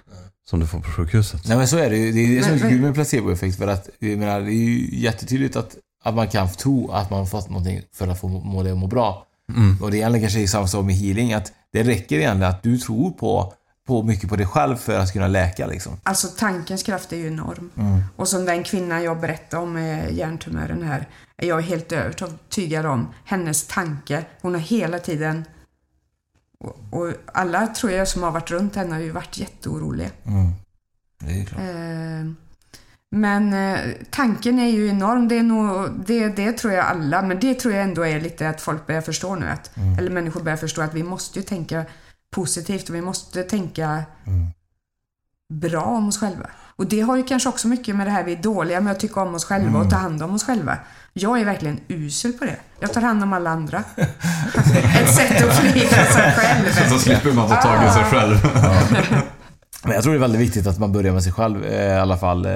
[0.49, 1.47] Som du får på sjukhuset.
[1.47, 2.11] Nej men så är det ju.
[2.11, 3.57] Det är det som är kul med placeboeffekt.
[3.57, 7.19] För att, jag menar, det är ju jättetydligt att, att man kan tro att man
[7.19, 9.25] har fått någonting för att få må det att må bra.
[9.55, 9.77] Mm.
[9.81, 11.33] Och det gäller kanske är samma sak med healing.
[11.33, 13.53] Att det räcker egentligen att du tror på,
[13.87, 15.99] på mycket på dig själv för att kunna läka liksom.
[16.03, 17.69] Alltså tankens kraft är ju enorm.
[17.77, 18.01] Mm.
[18.15, 21.07] Och som den kvinnan jag berättade om med hjärntumören här,
[21.37, 24.25] är jag helt övertygad om hennes tanke.
[24.41, 25.45] Hon har hela tiden
[26.59, 30.09] och, och alla tror jag som har varit runt henne har ju varit jätteoroliga.
[30.25, 30.51] Mm.
[31.19, 31.59] Det är klart.
[31.59, 32.31] Eh,
[33.09, 33.79] Men eh,
[34.09, 35.27] tanken är ju enorm.
[35.27, 38.49] Det, är nog, det, det tror jag alla, men det tror jag ändå är lite
[38.49, 39.45] att folk börjar förstå nu.
[39.45, 41.85] Att, Eller människor börjar förstå att vi måste ju tänka
[42.41, 44.03] positivt och vi måste tänka
[45.53, 46.49] bra om oss själva.
[46.75, 48.99] Och det har ju kanske också mycket med det här vi är dåliga med att
[48.99, 50.77] tycka om oss själva och ta hand om oss själva.
[51.13, 52.55] Jag är verkligen usel på det.
[52.79, 53.83] Jag tar hand om alla andra.
[55.01, 56.89] Ett sätt att flyga sig själv.
[56.89, 58.37] Så slipper man ta tag i sig själv.
[59.83, 61.99] Men jag tror det är väldigt viktigt att man börjar med sig själv eh, i
[61.99, 62.45] alla fall.
[62.45, 62.51] eh,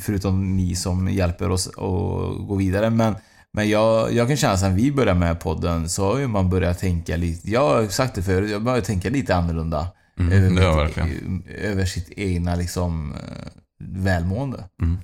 [0.00, 2.90] Förutom ni som hjälper oss att gå vidare.
[2.90, 3.16] Men,
[3.52, 6.78] men jag, jag kan känna sen vi började med podden så har ju man börjat
[6.78, 9.86] tänka lite, jag har sagt det förut, jag börjar tänka lite annorlunda.
[10.18, 11.44] Mm, över, mitt- verkligen.
[11.62, 13.48] över sitt egna liksom eh,
[13.80, 14.64] välmående.
[14.82, 14.98] Mm.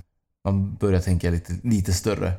[0.45, 2.33] man börjar tänka lite, lite större.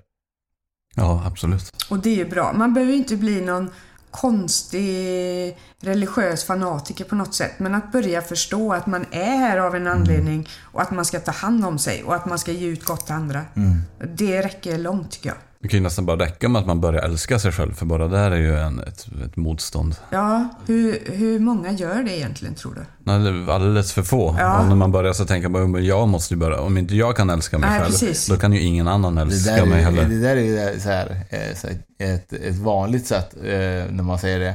[0.94, 1.84] Ja, absolut.
[1.90, 2.52] Och det är ju bra.
[2.52, 3.70] Man behöver ju inte bli någon
[4.10, 7.52] konstig religiös fanatiker på något sätt.
[7.58, 11.20] Men att börja förstå att man är här av en anledning och att man ska
[11.20, 13.42] ta hand om sig och att man ska ge ut gott till andra.
[13.56, 13.82] Mm.
[14.16, 15.38] Det räcker långt tycker jag.
[15.60, 18.08] Det kan ju nästan bara räcka med att man börjar älska sig själv, för bara
[18.08, 19.96] där är ju en, ett, ett motstånd.
[20.10, 22.80] Ja, hur, hur många gör det egentligen tror du?
[22.98, 24.36] Nej, det är alldeles för få.
[24.38, 24.58] Ja.
[24.60, 26.60] Och när man börjar så tänker man, jag måste ju börja.
[26.60, 28.26] Om inte jag kan älska mig Nej, själv, precis.
[28.26, 30.04] då kan ju ingen annan älska mig är, heller.
[30.04, 33.50] det där är ju så här, eh, så här, ett, ett vanligt sätt eh,
[33.90, 34.48] när man säger det.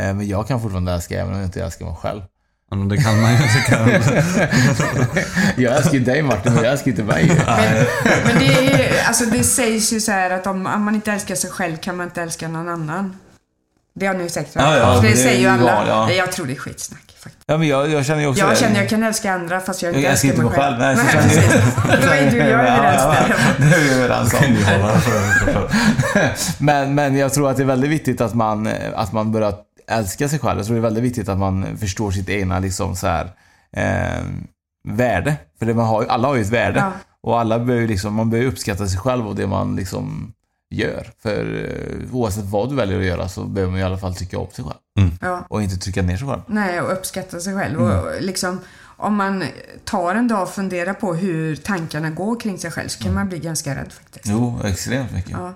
[0.00, 2.20] Eh, Men jag kan fortfarande älska även om jag inte älskar mig själv.
[2.70, 4.48] Ja, men det kan man ju inte.
[5.56, 7.32] Jag älskar ju dig Martin, men jag älskar inte mig.
[8.26, 11.34] Men det, är, alltså det sägs ju så här att om, om man inte älskar
[11.34, 13.16] sig själv kan man inte älska någon annan.
[13.94, 14.64] Det har ni säkert hört.
[14.64, 15.84] Ja, ja, det, det säger ju ju alla.
[15.88, 16.12] ja.
[16.12, 17.00] Jag tror det är skitsnack.
[17.22, 17.44] Faktiskt.
[17.46, 18.56] Ja, men jag, jag känner ju också Jag det.
[18.56, 20.78] känner jag kan älska andra fast jag inte Jag älskar älskar mig själv.
[20.78, 20.96] själv.
[20.96, 22.02] Nej, så känner jag.
[22.02, 23.26] Då är du och jag överens Ja, där.
[23.28, 25.68] ja, Det är vi överens om.
[26.66, 29.54] men, men jag tror att det är väldigt viktigt att man, att man börjar
[29.88, 30.58] älska sig själv.
[30.58, 33.30] Jag tror det är väldigt viktigt att man förstår sitt egna liksom så här,
[33.72, 34.24] eh,
[34.84, 35.36] värde.
[35.58, 36.78] För det man har, alla har ju ett värde.
[36.78, 36.92] Ja.
[37.20, 40.32] Och alla bör ju liksom, man bör ju uppskatta sig själv och det man liksom
[40.70, 41.10] gör.
[41.22, 44.38] För eh, oavsett vad du väljer att göra så behöver man i alla fall tycka
[44.38, 45.10] om sig själv.
[45.20, 45.46] Ja.
[45.48, 46.40] Och inte trycka ner sig själv.
[46.46, 47.80] Nej, och uppskatta sig själv.
[47.80, 47.98] Mm.
[47.98, 48.60] Och liksom,
[48.96, 49.44] om man
[49.84, 53.28] tar en dag och funderar på hur tankarna går kring sig själv så kan man
[53.28, 54.26] bli ganska rädd faktiskt.
[54.26, 55.30] Jo, extremt mycket.
[55.30, 55.54] Ja.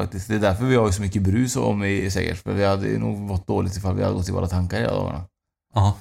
[0.00, 0.28] Faktiskt.
[0.28, 2.42] Det är därför vi har ju så mycket brus om i säkert.
[2.42, 4.92] För vi hade ju nog mått dåligt ifall vi hade gått i våra tankar hela
[4.92, 5.24] dagarna.
[5.74, 5.96] Ja,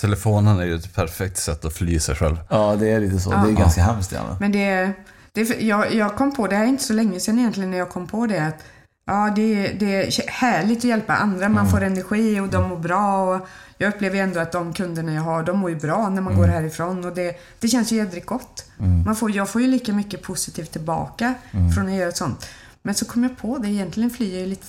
[0.00, 2.36] Telefonen är ju ett perfekt sätt att fly sig själv.
[2.50, 3.32] Ja, det är lite så.
[3.32, 3.36] Ja.
[3.36, 4.36] Det är ganska hemskt Janne.
[4.40, 4.92] Men det,
[5.32, 7.90] det jag, jag kom på, det här är inte så länge sedan egentligen när jag
[7.90, 8.62] kom på det att
[9.06, 11.48] Ja, det, det är härligt att hjälpa andra.
[11.48, 11.70] Man Mm.
[11.70, 13.34] får energi och de mår bra.
[13.34, 13.48] Och
[13.78, 16.36] jag upplever ändå att de kunderna jag har, de mår ju bra när man Mm.
[16.36, 17.04] går härifrån.
[17.04, 18.64] Och det, det känns ju jädrigt gott.
[19.06, 21.72] Man får, jag får ju lika mycket positivt tillbaka Mm.
[21.72, 22.46] från att göra sånt.
[22.82, 24.66] Men så kom jag på det, egentligen flyr jag ju lite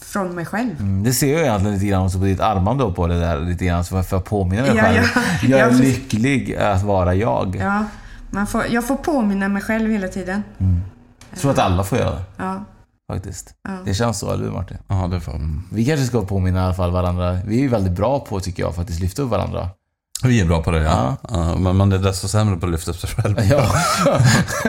[0.00, 0.80] från mig själv.
[0.80, 3.40] Mm, det ser jag egentligen lite grann också på ditt armband då på det där
[3.40, 3.84] lite grann.
[3.84, 5.04] För att påminna mig Ja, själv.
[5.14, 5.22] ja.
[5.58, 7.56] Jag är lycklig att vara jag.
[7.60, 7.84] Ja,
[8.30, 10.42] man får, jag får påminna mig själv hela tiden.
[11.30, 12.22] Jag tror att alla får göra det.
[12.36, 12.64] Ja.
[13.12, 13.54] Faktiskt.
[13.62, 13.78] Ja.
[13.84, 14.78] Det känns så, eller hur Martin?
[14.88, 15.40] Ja, det får...
[15.72, 17.38] Vi kanske ska påminna i alla fall varandra.
[17.46, 19.68] Vi är ju väldigt bra på, tycker jag, faktiskt lyfta upp varandra.
[20.24, 21.16] Vi är bra på det, ja.
[21.28, 23.40] ja men man är desto sämre på att lyfta upp sig själv.
[23.50, 23.68] Ja,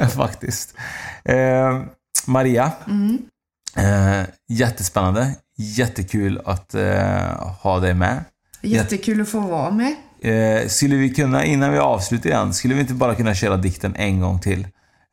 [0.10, 0.76] faktiskt.
[1.24, 1.82] Eh,
[2.26, 2.72] Maria.
[2.88, 3.18] Mm.
[3.76, 5.36] Eh, jättespännande.
[5.58, 8.24] Jättekul att eh, ha dig med.
[8.62, 9.96] Jättekul att få vara med.
[10.22, 13.96] Eh, skulle vi kunna, innan vi avslutar igen, skulle vi inte bara kunna köra dikten
[13.96, 14.68] en gång till?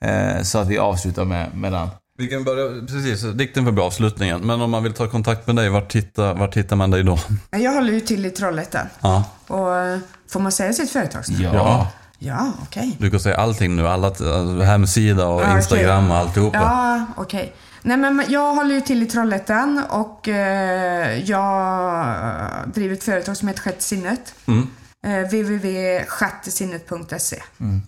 [0.04, 1.88] Eh, så att vi avslutar med, med den.
[2.22, 4.40] Vi kan börja, precis, dikten för bra avslutningen.
[4.46, 7.18] Men om man vill ta kontakt med dig, vart hittar, vart hittar man dig då?
[7.50, 8.86] Jag håller ju till i Trollhättan.
[9.00, 9.24] Ja.
[9.46, 9.98] Och eh,
[10.28, 11.42] får man säga sitt företagsnamn?
[11.42, 11.88] Ja.
[12.18, 12.96] Ja, okej.
[13.00, 15.56] Du kan säga allting nu, alla, alltså, hemsida och Ja.
[15.56, 16.58] Instagram och alltihopa.
[16.58, 17.52] Ja, okej.
[17.82, 22.06] Nej, men jag håller ju till i Trollhättan och eh, jag
[22.74, 24.34] driver ett företag som heter Sjätte sinnet.
[24.46, 24.68] Mm.
[25.06, 27.82] Eh, www.sjattesinnet.se Mm.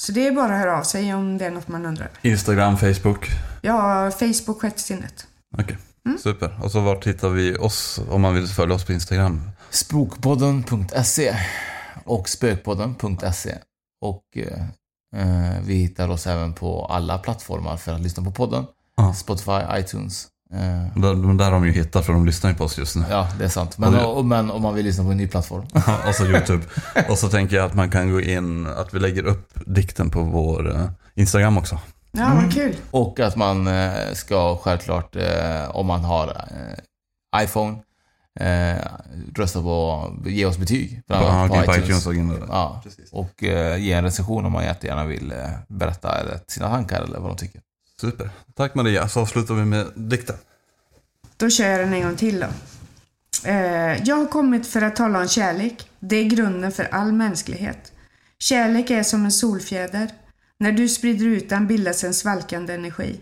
[0.00, 2.10] Så det är bara att höra av sig om det är något man undrar.
[2.22, 3.26] Instagram, Facebook.
[3.62, 5.26] Ja, Facebook Sjätte sinnet.
[5.58, 5.78] Okej,
[6.22, 6.58] super.
[6.62, 9.50] Och så vart hittar vi oss om man vill följa oss på Instagram?
[9.70, 11.36] Spokpodden.se
[12.04, 13.58] och spökpodden.se.
[14.00, 14.62] Och eh,
[15.16, 18.66] eh, vi hittar oss även på alla plattformar för att lyssna på podden.
[18.96, 19.14] Ja.
[19.14, 20.28] Spotify, iTunes.
[20.52, 22.96] Eh, Där, men där har de ju hittat för de lyssnar ju på oss just
[22.96, 23.04] nu.
[23.10, 23.78] ja, det är sant.
[23.78, 25.62] Men, Och- och, men om man vill lyssna på en ny plattform.
[26.08, 26.62] och så YouTube.
[27.08, 30.22] Och så tänker jag att man kan gå in, att vi lägger upp dikten på
[30.22, 30.84] vår eh,
[31.14, 31.78] Instagram också.
[32.12, 32.76] Ja, vad kul.
[32.90, 37.76] Och att man eh, ska självklart, eh, om man har eh, iPhone,
[38.40, 38.84] eh,
[39.36, 41.02] rösta på, ge oss betyg.
[41.06, 42.42] bland Ja, annat in på iTunes och in där.
[42.48, 42.82] Ja,
[43.12, 45.38] och eh, ge en recension om man jättegärna vill eh,
[45.68, 47.60] berätta eller, sina tankar eller vad de tycker.
[48.00, 48.30] Super.
[48.54, 50.36] Tack Maria, så avslutar vi med dikten.
[51.36, 52.46] Då kör jag den en gång till då.
[53.48, 55.90] Eh, jag har kommit för att tala om kärlek.
[56.00, 57.92] Det är grunden för all mänsklighet.
[58.38, 60.10] Kärlek är som en solfjäder.
[60.58, 63.20] När du sprider ut den bildas en svalkande energi.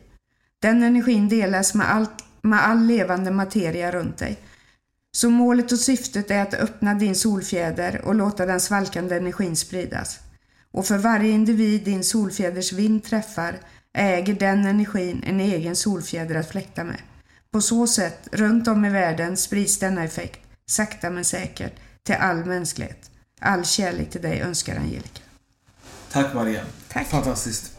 [0.62, 4.38] Den energin delas med, allt, med all levande materia runt dig.
[5.12, 10.18] Så målet och syftet är att öppna din solfjäder och låta den svalkande energin spridas.
[10.72, 13.58] Och för varje individ din solfjäders vind träffar
[13.96, 17.00] äger den energin en egen solfjäder att fläkta med.
[17.50, 21.72] På så sätt, runt om i världen, sprids denna effekt, sakta men säkert,
[22.02, 23.10] till all mänsklighet.
[23.40, 25.20] All kärlek till dig önskar Angelica.
[26.12, 26.62] Tack Maria.
[26.88, 27.06] Tack.
[27.06, 27.72] Fantastiskt.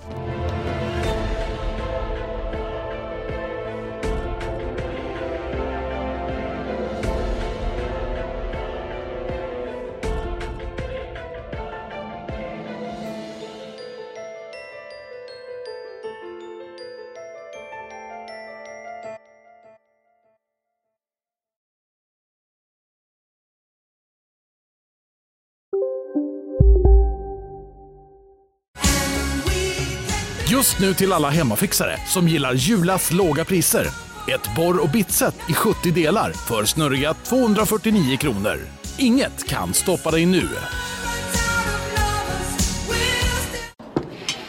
[30.67, 33.87] Just nu till alla hemmafixare som gillar Julas låga priser.
[34.27, 38.59] Ett borr och bitset i 70 delar för snurriga 249 kronor.
[38.97, 40.47] Inget kan stoppa dig nu.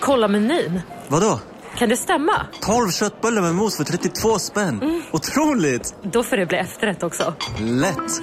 [0.01, 0.81] Kolla menyn.
[1.09, 1.41] Vadå?
[1.77, 2.47] Kan det stämma?
[2.61, 5.03] 12 köttbullar med mos för 32 spänn.
[5.13, 5.95] Otroligt!
[6.03, 7.35] Då får det bli efterrätt också.
[7.61, 8.23] Lätt!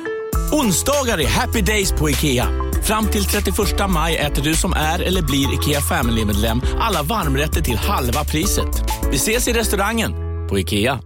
[0.53, 2.64] Onsdagar är happy days på IKEA.
[2.88, 3.57] Fram till 31
[3.89, 8.67] maj äter du som är eller blir IKEA Family-medlem alla varmrätter till halva priset.
[9.11, 10.13] Vi ses i restaurangen
[10.49, 10.99] på IKEA.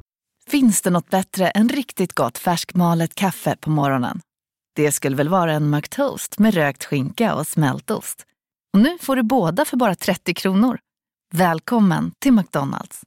[0.49, 4.21] Finns det något bättre än riktigt gott färskmalet kaffe på morgonen?
[4.75, 8.25] Det skulle väl vara en McToast med rökt skinka och smältost.
[8.73, 10.80] Och nu får du båda för bara 30 kronor.
[11.34, 13.01] Välkommen till McDonalds.